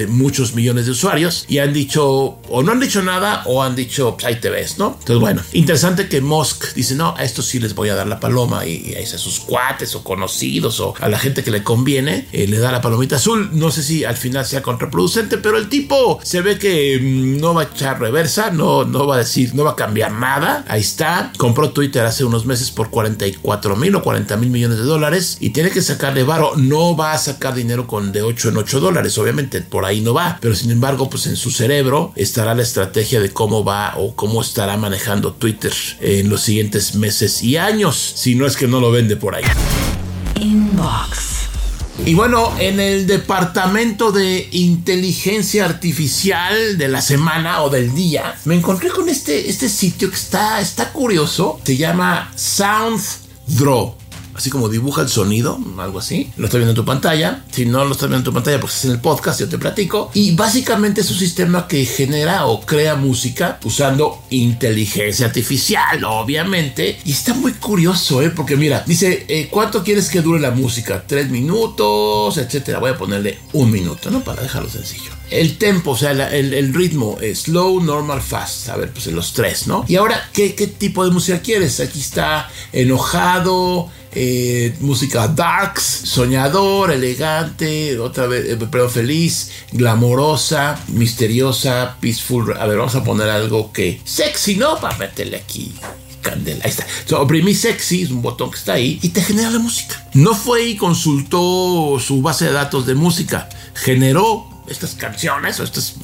muchos 0.07 0.55
millones 0.55 0.87
de 0.87 0.93
usuarios 0.93 1.47
y 1.49 1.59
han 1.59 1.73
dicho, 1.73 2.39
o 2.49 2.63
no 2.63 2.73
han 2.73 2.81
dicho 2.81 3.03
nada, 3.03 3.43
o 3.47 3.63
han 3.63 3.75
dicho, 3.75 4.15
pues 4.15 4.27
ahí 4.27 4.37
te 4.37 4.51
ves, 4.51 4.79
¿no? 4.79 4.97
Entonces, 5.01 5.21
bueno, 5.21 5.43
interesante 5.53 6.09
que 6.09 6.21
Musk 6.21 6.75
dice, 6.75 6.95
no, 6.95 7.15
a 7.17 7.25
estos 7.25 7.47
sí 7.47 7.59
les 7.61 7.75
voy 7.75 7.89
a 7.89 7.95
dar 7.95 8.07
la 8.07 8.21
paloma 8.21 8.67
y, 8.67 8.95
a 8.95 9.19
sus 9.19 9.41
cuates 9.41 9.95
o 9.95 10.05
conocidos 10.05 10.81
o 10.81 10.95
a 11.01 11.09
la 11.09 11.19
gente 11.19 11.43
que 11.43 11.51
le 11.51 11.63
conviene, 11.63 12.27
eh, 12.33 12.47
le 12.47 12.59
da 12.59 12.73
la 12.73 12.81
palomita 12.81 13.17
azul. 13.17 13.51
No 13.53 13.71
sé 13.71 13.83
si 13.83 14.05
al 14.05 14.17
final 14.17 14.45
sea 14.45 14.63
contraproducente, 14.63 15.39
pero 15.39 15.59
el 15.59 15.69
tipo 15.69 16.21
se 16.23 16.41
ve 16.41 16.59
que 16.59 16.99
mm, 17.01 17.41
no 17.41 17.55
va 17.55 17.63
a 17.63 17.65
echar 17.65 18.01
reversa, 18.01 18.51
no, 18.51 18.85
no 18.85 19.04
va 19.07 19.17
a 19.17 19.19
decir, 19.19 19.55
no 19.55 19.65
va 19.65 19.73
a 19.73 19.77
cambiar 19.77 20.13
nada. 20.13 20.65
Ahí 20.69 20.81
está. 20.81 21.33
Compró 21.37 21.71
Twitter 21.71 22.05
hace 22.05 22.25
unos 22.25 22.47
meses 22.47 22.71
por 22.71 22.91
44 22.91 23.77
mil 23.77 23.95
o 23.95 24.03
40 24.03 24.37
mil 24.37 24.51
millones 24.51 24.79
de 24.79 24.85
dólares 24.85 25.39
y 25.41 25.51
tiene 25.51 25.71
que 25.71 25.83
sacar 25.83 26.15
de 26.15 26.25
varo. 26.25 26.53
No 26.57 26.97
va 26.97 27.13
a 27.13 27.19
sacar 27.19 27.55
dinero 27.55 27.87
con 27.87 28.13
de 28.13 28.23
8 28.23 28.51
en 28.51 28.57
8 28.57 28.81
dólares, 28.81 29.19
obviamente 29.19 29.61
por 29.63 29.85
ahí 29.85 30.01
no 30.01 30.15
va. 30.15 30.39
Pero 30.41 30.55
sin 30.55 30.71
embargo, 30.71 31.11
pues 31.11 31.27
en 31.27 31.37
su 31.37 31.51
cerebro 31.51 32.13
estará 32.17 32.55
la 32.55 32.63
estrategia 32.63 33.21
de 33.21 33.31
cómo 33.31 33.65
va 33.65 33.95
o 33.97 34.15
cómo 34.15 34.41
estará 34.41 34.77
manejando 34.77 35.33
Twitter 35.33 35.73
en 36.01 36.29
los 36.29 36.43
siguientes 36.43 36.95
meses 36.95 37.43
y 37.43 37.57
años, 37.57 37.97
si 37.97 38.35
no 38.35 38.47
es 38.47 38.57
que 38.57 38.69
no 38.69 38.81
lo 38.81 38.91
vende 38.91 39.17
por 39.17 39.35
ahí. 39.35 39.45
Y 42.07 42.13
bueno, 42.13 42.53
en 42.59 42.81
el 42.81 43.07
departamento 43.07 44.13
de 44.13 44.47
inteligencia 44.53 45.65
artificial 45.65 46.77
de 46.77 46.89
la 46.89 47.01
semana 47.01 47.63
o 47.63 47.71
del 47.71 47.95
día, 47.95 48.35
me 48.45 48.55
encontré 48.55 48.91
con 48.91 49.09
este, 49.09 49.49
este 49.49 49.71
sitio 49.71 50.11
que 50.11 50.17
está, 50.17 50.61
está 50.61 50.93
curioso. 50.93 51.61
Se 51.65 51.79
llama 51.79 52.31
SoundDraw 52.37 54.04
así 54.35 54.51
como 54.51 54.69
dibuja 54.69 55.03
el 55.03 55.09
sonido, 55.09 55.59
algo 55.79 55.99
así. 55.99 56.31
Lo 56.37 56.47
estoy 56.47 56.61
viendo 56.61 56.73
en 56.73 56.77
tu 56.77 56.85
pantalla. 56.85 57.45
Si 57.51 57.67
no 57.67 57.85
lo 57.85 57.93
estás 57.93 58.09
viendo 58.09 58.19
en 58.19 58.25
tu 58.25 58.33
pantalla, 58.33 58.61
porque 58.61 58.75
es 58.75 58.85
en 58.85 58.93
el 58.93 59.01
podcast, 59.01 59.41
yo 59.41 59.49
te 59.49 59.59
platico. 59.59 60.11
Y 60.15 60.35
básicamente 60.35 61.01
es 61.01 61.11
un 61.11 61.19
sistema 61.19 61.67
que 61.67 61.85
genera 61.85 62.47
o 62.47 62.61
crea 62.61 62.97
música 62.97 63.59
usando 63.65 64.23
inteligencia 64.31 65.27
artificial, 65.27 66.05
obviamente. 66.05 66.99
Y 67.05 67.13
está 67.13 67.35
muy 67.35 67.53
curioso, 67.53 68.23
¿eh? 68.23 68.31
Porque 68.31 68.57
mira, 68.57 68.85
dice, 68.87 69.25
eh, 69.29 69.49
¿cuánto 69.51 69.83
quieres 69.83 70.09
que 70.09 70.23
dure 70.23 70.41
la 70.41 70.51
música? 70.51 71.05
¿Tres 71.07 71.31
minutos? 71.31 72.37
Etcétera. 72.37 72.79
Voy 72.79 72.91
a 72.91 72.99
ponerle 72.99 73.39
un 73.53 73.71
minuto, 73.71 74.11
¿no? 74.11 74.23
Para 74.23 74.43
dejarlo 74.43 74.69
sencillo 74.69 75.15
el 75.31 75.59
tempo, 75.59 75.93
o 75.93 75.97
sea, 75.97 76.13
el, 76.13 76.75
ritmo, 76.75 77.19
slow, 77.35 77.81
normal, 77.81 78.21
fast. 78.21 78.69
A 78.69 78.77
ver, 78.77 78.93
pues 78.93 79.07
los 79.09 79.33
tres, 79.33 79.67
¿no? 79.67 79.85
Y 79.89 79.97
ahora, 79.97 80.31
¿qué, 80.33 80.55
¿qué, 80.55 80.67
tipo 80.67 81.05
de 81.05 81.11
música 81.11 81.41
quieres? 81.41 81.81
Aquí 81.81 82.01
está 82.01 82.49
enojado, 82.73 83.91
eh, 84.15 84.75
música 84.81 85.29
darks, 85.29 85.83
soñador, 85.83 86.91
elegante, 86.91 87.99
otra 87.99 88.27
vez, 88.27 88.45
eh, 88.49 88.59
pero 88.71 88.89
feliz, 88.89 89.51
glamorosa, 89.73 90.81
misteriosa, 90.89 91.97
peaceful. 92.01 92.57
A 92.57 92.67
ver, 92.67 92.79
vamos 92.79 92.95
a 92.95 93.05
poner 93.05 93.29
algo 93.29 93.73
que 93.73 94.01
sexy, 94.05 94.57
¿no? 94.57 94.79
Para 94.81 94.97
meterle 94.99 95.37
aquí 95.37 95.75
candela. 96.23 96.65
Ahí 96.65 96.71
está. 96.71 96.87
So, 97.05 97.21
oprimí 97.21 97.55
sexy, 97.55 98.03
es 98.03 98.11
un 98.11 98.23
botón 98.23 98.51
que 98.51 98.57
está 98.57 98.73
ahí 98.73 98.99
y 99.03 99.11
te 99.11 99.23
genera 99.23 99.51
la 99.51 99.59
música. 99.59 100.09
No 100.15 100.35
fue 100.35 100.65
y 100.65 100.77
consultó 100.77 101.99
su 102.01 102.23
base 102.23 102.47
de 102.47 102.53
datos 102.53 102.87
de 102.87 102.95
música, 102.95 103.49
generó 103.75 104.54
estas 104.69 104.95
canciones 104.95 105.61
o 105.61 105.65
estas, 105.65 105.95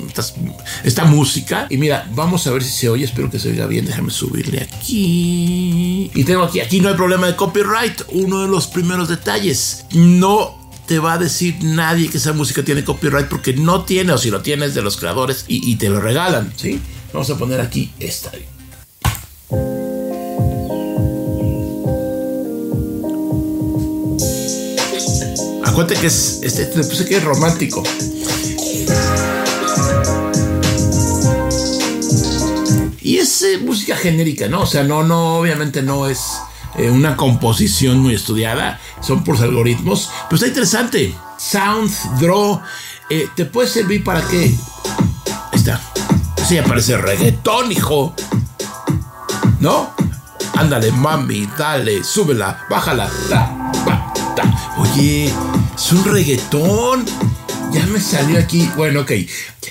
esta 0.85 1.05
música. 1.05 1.67
Y 1.71 1.76
mira, 1.76 2.09
vamos 2.14 2.47
a 2.47 2.52
ver 2.52 2.62
si 2.62 2.71
se 2.71 2.88
oye. 2.88 3.05
Espero 3.05 3.31
que 3.31 3.38
se 3.38 3.50
oiga 3.50 3.67
bien. 3.67 3.87
Déjame 3.87 4.11
subirle 4.11 4.61
aquí. 4.62 6.11
Y 6.14 6.25
tengo 6.25 6.43
aquí, 6.43 6.61
aquí 6.61 6.81
no 6.81 6.88
hay 6.88 6.95
problema 6.95 7.26
de 7.26 7.37
copyright. 7.37 8.02
Uno 8.12 8.43
de 8.43 8.49
los 8.49 8.67
primeros 8.67 9.09
detalles. 9.09 9.85
No 9.93 10.61
te 10.87 10.99
va 10.99 11.12
a 11.12 11.19
decir 11.19 11.57
nadie 11.62 12.09
que 12.09 12.19
esa 12.19 12.33
música 12.33 12.64
tiene 12.64 12.83
copyright 12.83 13.29
porque 13.29 13.52
no 13.52 13.85
tiene 13.85 14.12
o 14.12 14.19
si 14.19 14.29
lo 14.29 14.43
tienes 14.43 14.75
de 14.75 14.83
los 14.83 14.97
creadores 14.97 15.45
y, 15.47 15.76
te 15.76 15.88
lo 15.88 16.00
regalan. 16.00 16.52
¿sí? 16.57 16.81
Vamos 17.12 17.31
a 17.31 17.38
poner 17.38 17.61
aquí 17.61 17.93
esta. 18.00 18.33
Acuérdate 25.64 26.00
que 26.00 26.09
es, 26.09 26.40
este, 26.43 26.67
puse 26.67 27.07
que 27.07 27.19
es 27.19 27.23
romántico. 27.23 27.85
Y 33.02 33.18
es 33.18 33.42
eh, 33.42 33.59
música 33.59 33.97
genérica, 33.97 34.49
¿no? 34.49 34.62
O 34.62 34.66
sea, 34.66 34.85
no, 34.85 35.02
no, 35.02 35.38
obviamente 35.38 35.82
no 35.82 36.06
es 36.06 36.38
eh, 36.76 36.90
una 36.90 37.16
composición 37.16 37.99
muy 37.99 38.14
estudiada, 38.14 38.78
son 39.00 39.25
por 39.25 39.37
algoritmos, 39.37 40.11
pero 40.28 40.37
está 40.37 40.47
interesante. 40.47 41.14
Sound, 41.37 41.90
draw, 42.20 42.61
eh, 43.09 43.28
te 43.35 43.47
puede 43.47 43.68
servir 43.68 44.04
para 44.04 44.23
qué? 44.23 44.54
Ahí 45.52 45.59
está. 45.59 45.80
Sí, 46.47 46.59
aparece 46.59 46.97
reggaetón, 46.99 47.73
hijo. 47.73 48.14
¿No? 49.58 49.91
Ándale, 50.56 50.93
mami, 50.93 51.49
dale, 51.58 52.04
súbela, 52.04 52.67
bájala. 52.71 53.10
Oye, 54.78 55.32
es 55.75 55.93
un 55.93 56.04
reggaetón. 56.04 57.04
Ya 57.73 57.87
me 57.87 58.00
salió 58.00 58.39
aquí. 58.39 58.69
Bueno, 58.76 59.00
ok. 59.00 59.13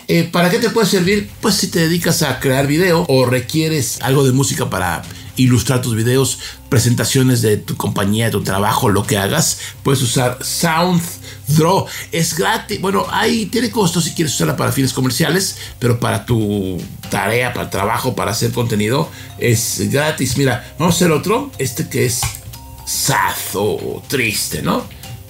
Eh, 0.08 0.30
¿Para 0.32 0.50
qué 0.50 0.60
te 0.60 0.70
puede 0.70 0.88
servir? 0.88 1.30
Pues 1.42 1.56
si 1.56 1.68
te 1.68 1.80
dedicas 1.80 2.22
a 2.22 2.40
crear 2.40 2.66
video 2.66 3.06
o 3.10 3.26
requieres 3.26 4.00
algo 4.02 4.24
de 4.24 4.32
música 4.32 4.70
para 4.70 5.02
ilustrar 5.36 5.82
tus 5.82 5.96
videos, 5.96 6.40
presentaciones 6.70 7.42
de 7.42 7.58
tu 7.58 7.76
compañía, 7.76 8.26
de 8.26 8.32
tu 8.32 8.44
trabajo, 8.44 8.90
lo 8.90 9.04
que 9.04 9.18
hagas, 9.18 9.60
puedes 9.84 10.02
usar 10.02 10.38
SoundDraw. 10.42 11.88
Es 12.12 12.38
gratis. 12.38 12.80
Bueno, 12.80 13.06
ahí 13.12 13.48
tiene 13.48 13.70
costo 13.70 14.00
si 14.00 14.12
quieres 14.12 14.34
usarla 14.34 14.56
para 14.56 14.72
fines 14.72 14.94
comerciales, 14.94 15.58
pero 15.80 16.00
para 16.00 16.26
tu 16.26 16.82
tarea, 17.10 17.52
para 17.54 17.66
el 17.66 17.70
trabajo, 17.70 18.16
para 18.16 18.32
hacer 18.32 18.52
contenido, 18.52 19.10
es 19.38 19.90
gratis. 19.92 20.38
Mira, 20.38 20.74
vamos 20.80 20.96
a 20.96 20.98
hacer 20.98 21.12
otro. 21.12 21.52
Este 21.58 21.90
que 21.90 22.06
es 22.06 22.22
sad 22.86 23.36
o 23.56 24.02
triste, 24.08 24.62
¿no? 24.62 24.86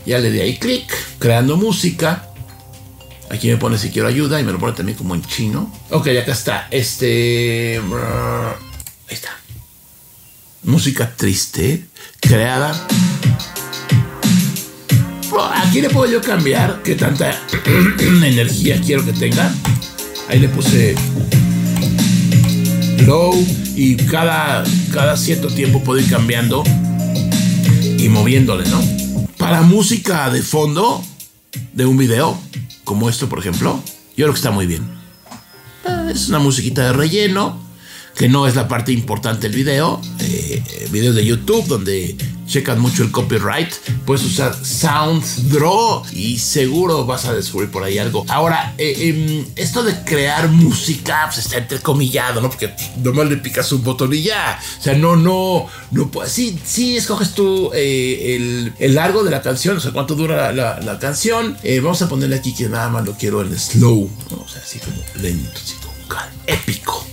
Ya 0.05 0.17
le 0.19 0.31
di 0.31 0.39
ahí 0.39 0.57
clic, 0.57 0.91
creando 1.19 1.57
música. 1.57 2.28
Aquí 3.29 3.47
me 3.47 3.57
pone 3.57 3.77
si 3.77 3.89
quiero 3.91 4.07
ayuda 4.07 4.41
y 4.41 4.43
me 4.43 4.51
lo 4.51 4.59
pone 4.59 4.73
también 4.73 4.97
como 4.97 5.13
en 5.13 5.23
chino. 5.23 5.71
Ok, 5.91 6.07
acá 6.07 6.31
está. 6.31 6.67
Este. 6.71 7.77
Ahí 7.77 9.13
está. 9.13 9.29
Música 10.63 11.13
triste, 11.15 11.85
creada. 12.19 12.87
Aquí 15.55 15.81
le 15.81 15.89
puedo 15.89 16.11
yo 16.11 16.21
cambiar 16.21 16.81
qué 16.83 16.95
tanta 16.95 17.31
energía 17.99 18.81
quiero 18.83 19.05
que 19.05 19.13
tenga. 19.13 19.53
Ahí 20.27 20.39
le 20.39 20.49
puse 20.49 20.95
low 23.05 23.33
y 23.75 23.95
cada, 23.95 24.63
cada 24.91 25.15
cierto 25.15 25.47
tiempo 25.47 25.83
puedo 25.83 25.99
ir 25.99 26.09
cambiando 26.09 26.63
y 27.97 28.09
moviéndole, 28.09 28.67
¿no? 28.69 28.81
Para 29.37 29.61
música 29.61 30.29
de 30.29 30.41
fondo 30.41 31.03
de 31.73 31.85
un 31.85 31.97
video 31.97 32.37
como 32.83 33.09
esto, 33.09 33.29
por 33.29 33.39
ejemplo, 33.39 33.81
yo 34.17 34.25
creo 34.25 34.33
que 34.33 34.37
está 34.37 34.51
muy 34.51 34.65
bien. 34.65 34.83
Eh, 35.85 36.11
es 36.11 36.29
una 36.29 36.39
musiquita 36.39 36.83
de 36.85 36.93
relleno, 36.93 37.59
que 38.15 38.27
no 38.27 38.47
es 38.47 38.55
la 38.55 38.67
parte 38.67 38.91
importante 38.91 39.47
del 39.47 39.55
video. 39.55 40.01
Eh, 40.19 40.63
videos 40.91 41.15
de 41.15 41.25
YouTube 41.25 41.65
donde 41.67 42.15
checan 42.49 42.79
mucho 42.79 43.03
el 43.03 43.11
copyright. 43.11 43.71
Puedes 44.05 44.25
usar 44.25 44.53
SoundDraw 44.53 46.03
y 46.11 46.39
seguro 46.39 47.05
vas 47.05 47.25
a 47.25 47.33
descubrir 47.33 47.69
por 47.69 47.83
ahí 47.83 47.97
algo. 47.97 48.25
Ahora, 48.27 48.73
eh, 48.77 48.95
em, 48.99 49.45
esto 49.55 49.83
de 49.83 50.03
crear 50.03 50.49
música 50.49 51.29
pues, 51.31 51.45
está 51.45 51.57
entrecomillado, 51.59 52.41
¿no? 52.41 52.49
Porque 52.49 52.73
nomás 53.03 53.29
le 53.29 53.37
picas 53.37 53.71
un 53.71 53.83
botón 53.83 54.13
y 54.13 54.23
ya. 54.23 54.59
O 54.79 54.83
sea, 54.83 54.95
no, 54.95 55.15
no, 55.15 55.67
no 55.91 56.11
puedes. 56.11 56.31
Sí, 56.31 56.59
sí, 56.65 56.97
escoges 56.97 57.33
tú 57.33 57.71
eh, 57.73 58.73
el, 58.79 58.95
largo 58.95 59.23
de 59.23 59.31
la 59.31 59.41
canción, 59.41 59.77
o 59.77 59.79
sea, 59.79 59.91
cuánto 59.91 60.15
dura 60.15 60.51
la, 60.51 60.99
canción. 60.99 61.55
Eh, 61.63 61.79
vamos 61.79 62.01
a 62.01 62.09
ponerle 62.09 62.35
aquí 62.35 62.53
que 62.53 62.67
nada 62.67 62.89
más 62.89 63.05
lo 63.05 63.13
quiero 63.13 63.41
en 63.41 63.57
slow, 63.57 64.09
O 64.31 64.49
sea, 64.49 64.61
así 64.61 64.79
como 64.79 64.97
lento, 65.21 65.59
así 65.63 65.75
como 65.75 65.93
épico. 66.47 67.08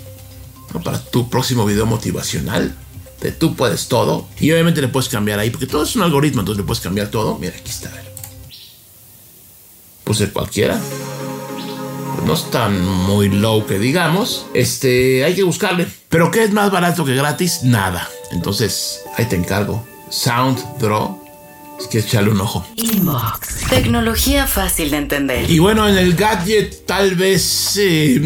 Para 0.84 1.02
tu 1.02 1.30
próximo 1.30 1.64
video 1.64 1.86
motivacional 1.86 2.76
de 3.20 3.32
tú 3.32 3.54
puedes 3.56 3.88
todo. 3.88 4.28
Y 4.40 4.52
obviamente 4.52 4.80
le 4.80 4.88
puedes 4.88 5.08
cambiar 5.08 5.38
ahí, 5.38 5.50
porque 5.50 5.66
todo 5.66 5.84
es 5.84 5.96
un 5.96 6.02
algoritmo, 6.02 6.40
entonces 6.40 6.58
le 6.58 6.66
puedes 6.66 6.82
cambiar 6.82 7.08
todo. 7.08 7.38
Mira, 7.38 7.54
aquí 7.56 7.70
está. 7.70 7.90
Puse 10.04 10.30
cualquiera. 10.30 10.78
Pues 12.14 12.26
no 12.26 12.34
es 12.34 12.50
tan 12.50 12.84
muy 12.86 13.28
low 13.28 13.66
que 13.66 13.78
digamos. 13.78 14.46
Este, 14.54 15.24
hay 15.24 15.34
que 15.34 15.42
buscarle. 15.42 15.86
Pero 16.08 16.30
¿qué 16.30 16.44
es 16.44 16.52
más 16.52 16.70
barato 16.70 17.04
que 17.04 17.14
gratis? 17.14 17.60
Nada. 17.62 18.08
Entonces, 18.32 19.00
ahí 19.16 19.24
te 19.26 19.36
encargo. 19.36 19.84
Sound 20.10 20.78
Draw. 20.78 21.26
Es 21.80 21.88
que 21.88 21.98
echarle 21.98 22.30
un 22.30 22.40
ojo. 22.40 22.66
Inbox. 22.76 23.68
Tecnología 23.68 24.46
fácil 24.46 24.90
de 24.90 24.96
entender. 24.96 25.50
Y 25.50 25.58
bueno, 25.58 25.86
en 25.86 25.98
el 25.98 26.14
gadget 26.14 26.86
tal 26.86 27.16
vez 27.16 27.76
eh, 27.76 28.18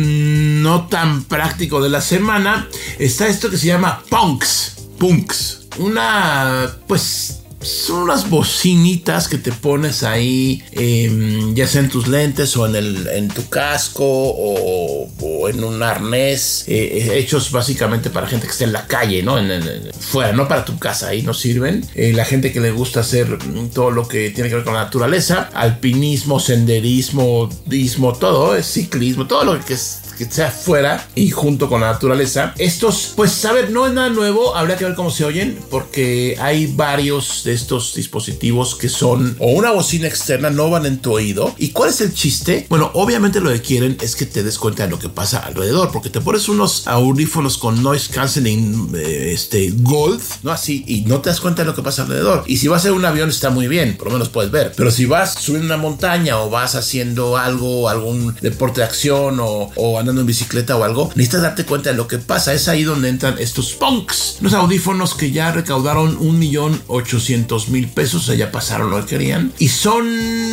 no 0.63 0.89
tan 0.89 1.25
práctico 1.25 1.83
de 1.83 1.91
la 1.91 2.01
semana 2.01 2.69
está 2.99 3.29
esto 3.29 3.51
que 3.51 3.57
se 3.57 3.67
llama 3.67 4.03
Punks 4.09 4.81
punks. 5.01 5.63
Una, 5.79 6.77
pues, 6.87 7.39
son 7.63 8.03
unas 8.03 8.29
bocinitas 8.29 9.29
que 9.29 9.39
te 9.39 9.51
pones 9.51 10.03
ahí, 10.03 10.63
em, 10.73 11.55
ya 11.55 11.67
sea 11.67 11.81
en 11.81 11.89
tus 11.89 12.07
lentes 12.07 12.57
o 12.57 12.67
en, 12.67 12.77
el, 12.77 13.09
en 13.09 13.29
tu 13.29 13.49
casco 13.49 14.05
o, 14.07 15.49
en 15.49 15.65
un 15.65 15.83
arnés, 15.83 16.65
eh, 16.69 16.99
eh, 16.99 17.19
hechos 17.19 17.51
básicamente 17.51 18.11
para 18.11 18.27
gente 18.27 18.47
que 18.47 18.53
esté 18.53 18.65
en 18.65 18.73
la 18.73 18.87
calle, 18.87 19.23
¿no? 19.23 19.39
En, 19.39 19.91
fuera, 19.99 20.33
no 20.33 20.47
para 20.47 20.65
tu 20.65 20.79
casa, 20.79 21.09
ahí 21.09 21.23
no 21.23 21.35
sirven. 21.35 21.85
Eh, 21.95 22.13
la 22.13 22.25
gente 22.25 22.53
que 22.53 22.61
le 22.61 22.71
gusta 22.71 23.01
hacer 23.01 23.39
todo 23.73 23.91
lo 23.91 24.07
que 24.07 24.31
tiene 24.31 24.49
que 24.49 24.57
ver 24.57 24.65
con 24.65 24.75
la 24.75 24.85
naturaleza, 24.85 25.51
alpinismo, 25.55 26.41
senderismo, 26.41 27.49
dismo, 27.67 28.13
todo, 28.13 28.55
es 28.55 28.67
ciclismo, 28.67 29.27
todo 29.27 29.45
lo 29.45 29.65
que 29.65 29.75
es 29.75 30.03
que 30.21 30.31
sea 30.31 30.51
fuera 30.51 31.09
y 31.15 31.31
junto 31.31 31.71
con 31.71 31.81
la 31.81 31.93
naturaleza. 31.93 32.53
Estos, 32.59 33.15
pues 33.17 33.43
a 33.47 33.53
ver, 33.53 33.71
no 33.71 33.87
es 33.87 33.95
nada 33.95 34.11
nuevo, 34.11 34.55
habría 34.55 34.77
que 34.77 34.85
ver 34.85 34.95
cómo 34.95 35.11
se 35.11 35.25
oyen, 35.25 35.59
porque 35.71 36.37
hay 36.39 36.67
varios 36.67 37.43
de 37.45 37.55
estos 37.55 37.95
dispositivos 37.95 38.75
que 38.75 38.91
son 38.91 39.35
o 39.39 39.53
una 39.53 39.71
bocina 39.71 40.09
externa, 40.09 40.51
no 40.51 40.69
van 40.69 40.85
en 40.85 40.99
tu 40.99 41.15
oído. 41.15 41.55
¿Y 41.57 41.71
cuál 41.71 41.89
es 41.89 42.03
el 42.03 42.13
chiste? 42.13 42.67
Bueno, 42.69 42.91
obviamente 42.93 43.41
lo 43.41 43.51
que 43.51 43.63
quieren 43.63 43.97
es 44.03 44.15
que 44.15 44.27
te 44.27 44.43
des 44.43 44.59
cuenta 44.59 44.83
de 44.83 44.91
lo 44.91 44.99
que 44.99 45.09
pasa 45.09 45.39
alrededor, 45.39 45.91
porque 45.91 46.11
te 46.11 46.21
pones 46.21 46.51
unos 46.51 46.87
audífonos 46.87 47.57
con 47.57 47.83
noise 47.83 48.13
canceling 48.13 48.93
eh, 48.95 49.31
este, 49.33 49.73
gold, 49.79 50.21
¿no? 50.43 50.51
Así, 50.51 50.85
y 50.87 51.01
no 51.03 51.23
te 51.23 51.31
das 51.31 51.41
cuenta 51.41 51.63
de 51.63 51.67
lo 51.67 51.75
que 51.75 51.83
pasa 51.83 52.03
alrededor. 52.03 52.45
Y 52.47 52.59
si 52.59 52.69
vas 52.69 52.85
en 52.85 52.93
un 52.93 53.07
avión 53.07 53.31
está 53.31 53.49
muy 53.49 53.69
bien, 53.69 53.97
por 53.97 54.09
lo 54.09 54.13
menos 54.13 54.29
puedes 54.29 54.51
ver. 54.51 54.75
Pero 54.77 54.91
si 54.91 55.07
vas 55.07 55.33
subiendo 55.33 55.65
una 55.65 55.79
montaña 55.79 56.39
o 56.41 56.51
vas 56.51 56.75
haciendo 56.75 57.39
algo, 57.39 57.89
algún 57.89 58.35
deporte 58.43 58.83
de 58.83 58.87
acción 58.87 59.41
o, 59.41 59.71
o 59.77 59.99
andando 60.11 60.23
en 60.23 60.27
bicicleta 60.27 60.77
o 60.77 60.85
algo, 60.85 61.11
necesitas 61.15 61.43
darte 61.43 61.65
cuenta 61.65 61.91
de 61.91 61.97
lo 61.97 62.07
que 62.07 62.19
pasa. 62.19 62.53
Es 62.53 62.69
ahí 62.69 62.85
donde 62.85 63.09
entran 63.09 63.37
estos 63.39 63.73
punks, 63.73 64.39
unos 64.41 64.55
audífonos 64.55 65.15
que 65.15 65.31
ya 65.31 65.53
recaudaron 65.53 66.17
un 66.19 66.39
millón 66.39 66.81
ochocientos 66.89 67.69
mil 67.69 67.89
pesos, 67.89 68.23
o 68.23 68.27
sea, 68.27 68.35
ya 68.35 68.53
pasaron 68.53 68.91
lo 68.91 69.01
que 69.01 69.07
querían. 69.07 69.53
Y 69.59 69.69
son, 69.69 70.07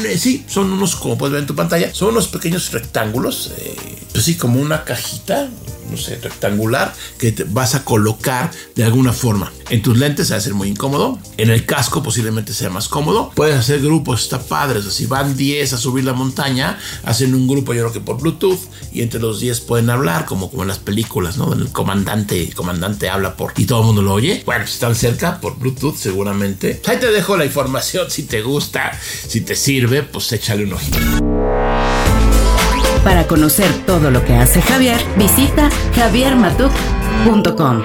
eh, 0.06 0.18
sí, 0.18 0.46
son 0.48 0.72
unos, 0.72 0.96
como 0.96 1.18
puedes 1.18 1.34
ver 1.34 1.42
en 1.42 1.48
tu 1.48 1.56
pantalla, 1.56 1.94
son 1.94 2.10
unos 2.10 2.28
pequeños 2.28 2.72
rectángulos, 2.72 3.52
eh, 3.58 3.76
pues 4.12 4.26
sí, 4.26 4.36
como 4.36 4.60
una 4.60 4.84
cajita, 4.84 5.50
no 5.90 5.98
sé, 5.98 6.18
rectangular 6.18 6.94
que 7.18 7.32
te 7.32 7.44
vas 7.44 7.76
a 7.76 7.84
colocar 7.84 8.52
de 8.76 8.84
alguna 8.84 9.14
forma. 9.14 9.52
En 9.70 9.82
tus 9.82 9.98
lentes 9.98 10.32
va 10.32 10.38
a 10.38 10.42
ser 10.42 10.54
muy 10.54 10.70
incómodo. 10.70 11.20
En 11.38 11.50
el 11.50 11.66
casco 11.66 12.02
posiblemente 12.02 12.54
sea 12.54 12.70
más 12.70 12.88
cómodo. 12.88 13.32
Puedes 13.36 13.58
hacer 13.58 13.82
grupos, 13.82 14.24
está 14.24 14.40
padre. 14.40 14.80
O 14.80 14.84
si 14.84 15.06
van 15.06 15.36
10 15.36 15.74
a 15.74 15.78
subir 15.78 16.06
la 16.06 16.14
montaña, 16.14 16.80
hacen 17.04 17.36
un 17.36 17.48
grupo, 17.48 17.74
yo 17.74 17.82
creo 17.82 17.94
que 17.94 18.00
por 18.00 18.20
Bluetooth, 18.20 18.60
y 18.92 19.02
entre 19.02 19.20
los 19.20 19.40
10 19.40 19.62
pueden 19.62 19.90
hablar, 19.90 20.26
como, 20.26 20.50
como 20.50 20.64
en 20.64 20.70
las 20.70 20.80
películas, 20.80 21.38
¿no? 21.38 21.54
El 21.54 21.70
comandante, 21.72 22.42
el 22.42 22.56
comandante 22.56 23.10
habla 23.10 23.36
por 23.36 23.54
y 23.58 23.66
todo 23.66 23.82
el 23.82 23.86
mundo 23.88 24.02
lo 24.02 24.14
oye. 24.14 24.44
Bueno, 24.46 24.66
si 24.66 24.74
están 24.74 24.96
cerca 24.96 25.40
por 25.40 25.58
Bluetooth, 25.58 25.96
seguramente. 25.96 26.82
Ahí 26.86 26.98
te 26.98 27.12
dejo 27.12 27.38
la 27.38 27.46
información. 27.46 28.10
Si 28.10 28.24
te 28.24 28.42
gusta, 28.42 28.98
si 29.28 29.42
te 29.42 29.56
sirve, 29.56 30.04
pues 30.04 30.32
échale 30.32 30.64
un 30.64 30.74
ojito. 30.74 31.67
Para 33.04 33.26
conocer 33.28 33.72
todo 33.86 34.12
lo 34.12 34.24
que 34.26 34.34
hace 34.36 34.62
Javier, 34.62 35.00
visita 35.18 35.70
javiermatuk.com. 35.96 37.84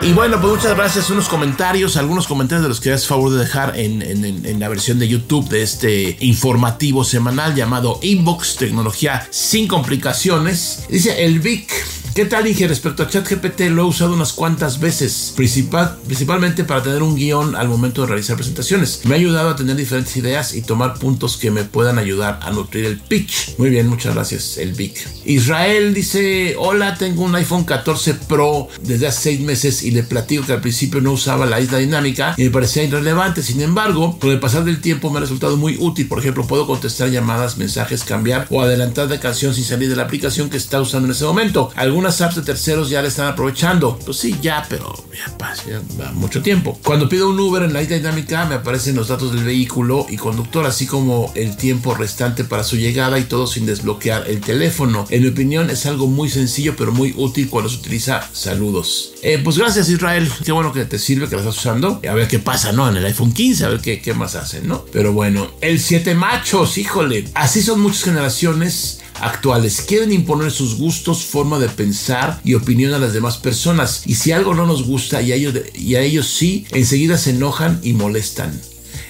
Y 0.00 0.12
bueno, 0.12 0.40
pues 0.40 0.54
muchas 0.54 0.76
gracias. 0.76 1.10
Unos 1.10 1.28
comentarios, 1.28 1.96
algunos 1.96 2.26
comentarios 2.28 2.62
de 2.62 2.68
los 2.68 2.80
que 2.80 2.92
haces 2.92 3.06
favor 3.08 3.32
de 3.32 3.38
dejar 3.38 3.78
en, 3.78 4.00
en- 4.02 4.60
la 4.60 4.68
versión 4.68 4.98
de 4.98 5.08
YouTube 5.08 5.48
de 5.48 5.62
este 5.62 6.16
informativo 6.20 7.04
semanal 7.04 7.54
llamado 7.54 7.98
Inbox 8.02 8.56
Tecnología 8.56 9.26
sin 9.30 9.66
complicaciones. 9.68 10.84
Dice 10.88 11.24
el 11.24 11.40
Vic. 11.40 11.70
¿Qué 12.14 12.24
tal, 12.24 12.48
Inge? 12.48 12.66
Respecto 12.66 13.04
a 13.04 13.08
ChatGPT, 13.08 13.60
lo 13.70 13.82
he 13.82 13.84
usado 13.84 14.12
unas 14.12 14.32
cuantas 14.32 14.80
veces, 14.80 15.32
principal, 15.36 15.98
principalmente 16.04 16.64
para 16.64 16.82
tener 16.82 17.02
un 17.02 17.14
guion 17.14 17.54
al 17.54 17.68
momento 17.68 18.00
de 18.02 18.08
realizar 18.08 18.36
presentaciones. 18.36 19.02
Me 19.04 19.14
ha 19.14 19.18
ayudado 19.18 19.50
a 19.50 19.56
tener 19.56 19.76
diferentes 19.76 20.16
ideas 20.16 20.54
y 20.54 20.62
tomar 20.62 20.94
puntos 20.98 21.36
que 21.36 21.52
me 21.52 21.62
puedan 21.62 21.98
ayudar 21.98 22.40
a 22.42 22.50
nutrir 22.50 22.86
el 22.86 22.98
pitch. 22.98 23.56
Muy 23.58 23.70
bien, 23.70 23.86
muchas 23.86 24.14
gracias, 24.14 24.58
el 24.58 24.72
Vic. 24.72 25.06
Israel 25.26 25.94
dice: 25.94 26.56
Hola, 26.58 26.96
tengo 26.96 27.22
un 27.22 27.36
iPhone 27.36 27.64
14 27.64 28.14
Pro 28.14 28.68
desde 28.82 29.06
hace 29.06 29.22
seis 29.22 29.40
meses 29.40 29.82
y 29.84 29.92
le 29.92 30.02
platico 30.02 30.44
que 30.44 30.54
al 30.54 30.60
principio 30.60 31.00
no 31.00 31.12
usaba 31.12 31.46
la 31.46 31.60
isla 31.60 31.78
dinámica 31.78 32.34
y 32.36 32.44
me 32.44 32.50
parecía 32.50 32.82
irrelevante. 32.82 33.42
Sin 33.42 33.60
embargo, 33.60 34.18
con 34.18 34.30
el 34.30 34.40
pasar 34.40 34.64
del 34.64 34.80
tiempo 34.80 35.10
me 35.10 35.18
ha 35.18 35.20
resultado 35.20 35.56
muy 35.56 35.76
útil. 35.78 36.08
Por 36.08 36.18
ejemplo, 36.18 36.46
puedo 36.46 36.66
contestar 36.66 37.10
llamadas, 37.10 37.58
mensajes, 37.58 38.02
cambiar 38.02 38.46
o 38.50 38.60
adelantar 38.60 39.06
de 39.06 39.20
canción 39.20 39.54
sin 39.54 39.64
salir 39.64 39.88
de 39.88 39.96
la 39.96 40.04
aplicación 40.04 40.50
que 40.50 40.56
está 40.56 40.80
usando 40.80 41.06
en 41.06 41.12
ese 41.12 41.24
momento. 41.24 41.70
Algunas 41.98 42.20
apps 42.20 42.36
de 42.36 42.42
terceros 42.42 42.90
ya 42.90 43.02
le 43.02 43.08
están 43.08 43.26
aprovechando. 43.26 43.98
Pues 43.98 44.18
sí, 44.18 44.36
ya, 44.40 44.64
pero 44.68 44.94
ya 45.12 45.36
pasa 45.36 45.64
ya 45.68 46.12
mucho 46.12 46.42
tiempo. 46.42 46.78
Cuando 46.84 47.08
pido 47.08 47.28
un 47.28 47.40
Uber 47.40 47.64
en 47.64 47.72
la 47.72 47.82
isla 47.82 47.96
dinámica, 47.96 48.44
me 48.44 48.54
aparecen 48.54 48.94
los 48.94 49.08
datos 49.08 49.34
del 49.34 49.42
vehículo 49.42 50.06
y 50.08 50.16
conductor, 50.16 50.64
así 50.64 50.86
como 50.86 51.32
el 51.34 51.56
tiempo 51.56 51.96
restante 51.96 52.44
para 52.44 52.62
su 52.62 52.76
llegada 52.76 53.18
y 53.18 53.24
todo 53.24 53.48
sin 53.48 53.66
desbloquear 53.66 54.28
el 54.28 54.40
teléfono. 54.40 55.08
En 55.10 55.22
mi 55.22 55.30
opinión, 55.30 55.70
es 55.70 55.86
algo 55.86 56.06
muy 56.06 56.30
sencillo, 56.30 56.76
pero 56.76 56.92
muy 56.92 57.14
útil 57.16 57.50
cuando 57.50 57.68
se 57.68 57.78
utiliza. 57.78 58.22
Saludos. 58.32 59.14
Eh, 59.24 59.40
pues 59.42 59.58
gracias, 59.58 59.88
Israel. 59.88 60.30
Qué 60.44 60.52
bueno 60.52 60.72
que 60.72 60.84
te 60.84 61.00
sirve, 61.00 61.28
que 61.28 61.34
lo 61.34 61.40
estás 61.40 61.58
usando. 61.58 62.00
A 62.08 62.14
ver 62.14 62.28
qué 62.28 62.38
pasa, 62.38 62.70
¿no? 62.70 62.88
En 62.88 62.96
el 62.96 63.06
iPhone 63.06 63.32
15, 63.32 63.64
a 63.64 63.68
ver 63.70 63.80
qué, 63.80 64.00
qué 64.00 64.14
más 64.14 64.36
hacen, 64.36 64.68
¿no? 64.68 64.84
Pero 64.92 65.12
bueno, 65.12 65.50
el 65.60 65.80
7 65.80 66.14
machos, 66.14 66.78
híjole. 66.78 67.24
Así 67.34 67.60
son 67.60 67.80
muchas 67.80 68.04
generaciones 68.04 69.00
actuales. 69.20 69.82
Quieren 69.82 70.12
imponer 70.12 70.50
sus 70.50 70.76
gustos, 70.76 71.24
forma 71.24 71.58
de 71.58 71.68
pensar 71.68 72.40
y 72.44 72.54
opinión 72.54 72.94
a 72.94 72.98
las 72.98 73.12
demás 73.12 73.36
personas. 73.36 74.02
Y 74.06 74.14
si 74.14 74.32
algo 74.32 74.54
no 74.54 74.66
nos 74.66 74.84
gusta 74.84 75.22
y 75.22 75.32
a 75.32 76.00
ellos, 76.00 76.26
sí, 76.28 76.66
enseguida 76.70 77.18
se 77.18 77.30
enojan 77.30 77.80
y 77.82 77.92
molestan. 77.92 78.58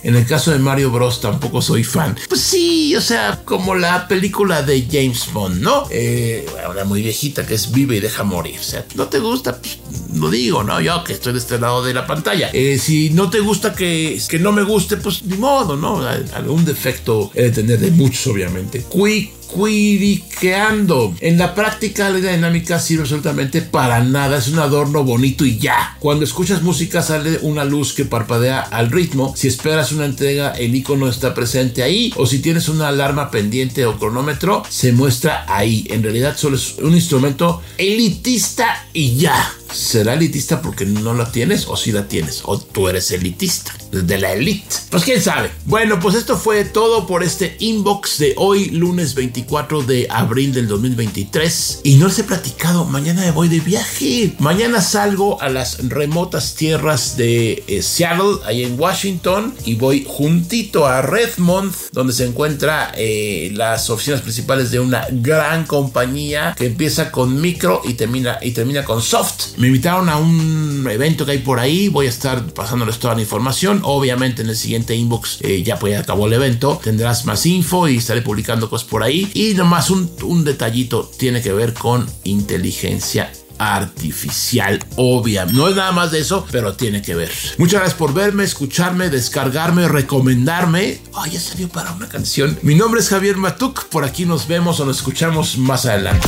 En 0.02 0.14
el 0.14 0.26
caso 0.26 0.52
de 0.52 0.58
Mario 0.58 0.90
Bros 0.90 1.20
tampoco 1.20 1.60
soy 1.60 1.82
fan. 1.82 2.16
Pues 2.28 2.40
sí, 2.40 2.94
o 2.94 3.00
sea, 3.00 3.42
como 3.44 3.74
la 3.74 4.06
película 4.06 4.62
de 4.62 4.86
James 4.90 5.32
Bond, 5.32 5.60
¿no? 5.60 5.88
Eh, 5.90 6.46
una 6.70 6.84
muy 6.84 7.02
viejita 7.02 7.44
que 7.44 7.54
es 7.54 7.72
Vive 7.72 7.96
y 7.96 8.00
deja 8.00 8.22
morir. 8.22 8.58
O 8.60 8.62
sea, 8.62 8.84
no 8.94 9.08
te 9.08 9.18
gusta, 9.18 9.58
pues 9.60 9.78
lo 10.14 10.30
digo, 10.30 10.62
¿no? 10.62 10.80
Yo 10.80 11.02
que 11.02 11.14
estoy 11.14 11.32
de 11.32 11.40
este 11.40 11.58
lado 11.58 11.82
de 11.82 11.94
la 11.94 12.06
pantalla. 12.06 12.50
Eh, 12.52 12.78
si 12.78 13.10
no 13.10 13.28
te 13.28 13.40
gusta 13.40 13.74
que, 13.74 14.20
que 14.28 14.38
no 14.38 14.52
me 14.52 14.62
guste, 14.62 14.98
pues 14.98 15.24
ni 15.24 15.36
modo, 15.36 15.76
¿no? 15.76 16.06
Algún 16.34 16.64
defecto 16.64 17.32
he 17.34 17.44
de 17.44 17.50
tener 17.50 17.80
de 17.80 17.90
muchos, 17.90 18.26
obviamente. 18.28 18.84
Quick 18.90 19.37
quiriqueando. 19.54 21.14
En 21.20 21.38
la 21.38 21.54
práctica, 21.54 22.10
la 22.10 22.18
dinámica 22.18 22.78
sirve 22.78 23.02
absolutamente 23.02 23.62
para 23.62 24.02
nada. 24.04 24.38
Es 24.38 24.48
un 24.48 24.58
adorno 24.58 25.04
bonito 25.04 25.44
y 25.44 25.58
ya. 25.58 25.96
Cuando 26.00 26.24
escuchas 26.24 26.62
música, 26.62 27.02
sale 27.02 27.38
una 27.42 27.64
luz 27.64 27.92
que 27.92 28.04
parpadea 28.04 28.60
al 28.60 28.90
ritmo. 28.90 29.34
Si 29.36 29.48
esperas 29.48 29.92
una 29.92 30.04
entrega, 30.04 30.52
el 30.52 30.74
icono 30.74 31.08
está 31.08 31.34
presente 31.34 31.82
ahí. 31.82 32.12
O 32.16 32.26
si 32.26 32.40
tienes 32.40 32.68
una 32.68 32.88
alarma 32.88 33.30
pendiente 33.30 33.86
o 33.86 33.98
cronómetro, 33.98 34.62
se 34.68 34.92
muestra 34.92 35.44
ahí. 35.48 35.86
En 35.90 36.02
realidad, 36.02 36.36
solo 36.36 36.56
es 36.56 36.76
un 36.78 36.94
instrumento 36.94 37.62
elitista 37.76 38.86
y 38.92 39.16
ya. 39.16 39.54
¿Será 39.72 40.14
elitista 40.14 40.62
porque 40.62 40.86
no 40.86 41.12
la 41.12 41.30
tienes 41.30 41.66
o 41.66 41.76
si 41.76 41.92
la 41.92 42.08
tienes? 42.08 42.42
O 42.44 42.58
tú 42.58 42.88
eres 42.88 43.10
elitista, 43.10 43.74
de 43.92 44.18
la 44.18 44.32
elite. 44.32 44.76
Pues 44.90 45.04
quién 45.04 45.22
sabe. 45.22 45.50
Bueno, 45.64 46.00
pues 46.00 46.14
esto 46.14 46.36
fue 46.36 46.64
todo 46.64 47.06
por 47.06 47.22
este 47.22 47.56
inbox 47.58 48.18
de 48.18 48.34
hoy, 48.36 48.70
lunes 48.70 49.14
24 49.14 49.82
de 49.82 50.06
abril 50.10 50.52
del 50.52 50.68
2023. 50.68 51.80
Y 51.84 51.96
no 51.96 52.08
les 52.08 52.18
he 52.18 52.24
platicado, 52.24 52.84
mañana 52.84 53.22
me 53.22 53.30
voy 53.30 53.48
de 53.48 53.60
viaje. 53.60 54.34
Mañana 54.38 54.80
salgo 54.80 55.40
a 55.40 55.48
las 55.48 55.88
remotas 55.88 56.54
tierras 56.54 57.16
de 57.16 57.64
eh, 57.66 57.82
Seattle, 57.82 58.38
ahí 58.46 58.64
en 58.64 58.78
Washington, 58.78 59.54
y 59.64 59.74
voy 59.74 60.04
juntito 60.06 60.86
a 60.86 61.02
Redmond, 61.02 61.74
donde 61.92 62.12
se 62.12 62.26
encuentra 62.26 62.92
eh, 62.94 63.50
las 63.54 63.90
oficinas 63.90 64.22
principales 64.22 64.70
de 64.70 64.80
una 64.80 65.06
gran 65.10 65.64
compañía 65.64 66.54
que 66.56 66.66
empieza 66.66 67.10
con 67.10 67.40
micro 67.40 67.82
y 67.84 67.94
termina, 67.94 68.38
y 68.42 68.52
termina 68.52 68.84
con 68.84 69.02
soft. 69.02 69.56
Me 69.56 69.68
invitaron 69.68 70.08
a 70.08 70.16
un 70.16 70.86
evento 70.90 71.26
que 71.26 71.32
hay 71.32 71.38
por 71.38 71.60
ahí. 71.60 71.88
Voy 71.88 72.06
a 72.06 72.10
estar 72.10 72.44
pasándoles 72.52 72.98
toda 72.98 73.14
la 73.14 73.20
información. 73.20 73.77
Obviamente 73.82 74.42
en 74.42 74.48
el 74.48 74.56
siguiente 74.56 74.94
inbox 74.94 75.38
eh, 75.42 75.62
ya 75.62 75.78
pues 75.78 75.92
ya 75.92 76.00
acabó 76.00 76.26
el 76.26 76.32
evento. 76.32 76.80
Tendrás 76.82 77.24
más 77.24 77.44
info 77.46 77.88
y 77.88 77.96
estaré 77.96 78.22
publicando 78.22 78.68
cosas 78.70 78.88
por 78.88 79.02
ahí. 79.02 79.30
Y 79.34 79.54
nomás 79.54 79.90
un, 79.90 80.10
un 80.22 80.44
detallito 80.44 81.10
tiene 81.18 81.42
que 81.42 81.52
ver 81.52 81.74
con 81.74 82.06
inteligencia 82.24 83.30
artificial, 83.58 84.78
obvia. 84.96 85.44
No 85.46 85.68
es 85.68 85.76
nada 85.76 85.92
más 85.92 86.10
de 86.10 86.20
eso, 86.20 86.46
pero 86.50 86.74
tiene 86.74 87.02
que 87.02 87.14
ver. 87.14 87.30
Muchas 87.58 87.80
gracias 87.80 87.98
por 87.98 88.14
verme, 88.14 88.44
escucharme, 88.44 89.10
descargarme, 89.10 89.88
recomendarme. 89.88 91.00
Ay, 91.14 91.32
ya 91.32 91.40
salió 91.40 91.68
para 91.68 91.92
una 91.92 92.08
canción. 92.08 92.58
Mi 92.62 92.74
nombre 92.74 93.00
es 93.00 93.08
Javier 93.08 93.36
Matuk. 93.36 93.88
Por 93.88 94.04
aquí 94.04 94.24
nos 94.24 94.46
vemos 94.46 94.80
o 94.80 94.86
nos 94.86 94.98
escuchamos 94.98 95.58
más 95.58 95.86
adelante. 95.86 96.26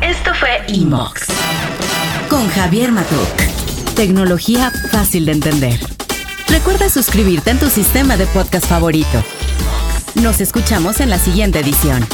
Esto 0.00 0.32
fue 0.34 0.62
Inbox 0.68 1.22
con 2.28 2.48
Javier 2.48 2.90
Matuk. 2.90 3.28
Tecnología 3.94 4.72
fácil 4.90 5.26
de 5.26 5.32
entender. 5.32 6.01
Recuerda 6.52 6.90
suscribirte 6.90 7.48
en 7.48 7.58
tu 7.58 7.70
sistema 7.70 8.18
de 8.18 8.26
podcast 8.26 8.66
favorito. 8.66 9.24
Nos 10.22 10.42
escuchamos 10.42 11.00
en 11.00 11.08
la 11.08 11.18
siguiente 11.18 11.58
edición. 11.60 12.06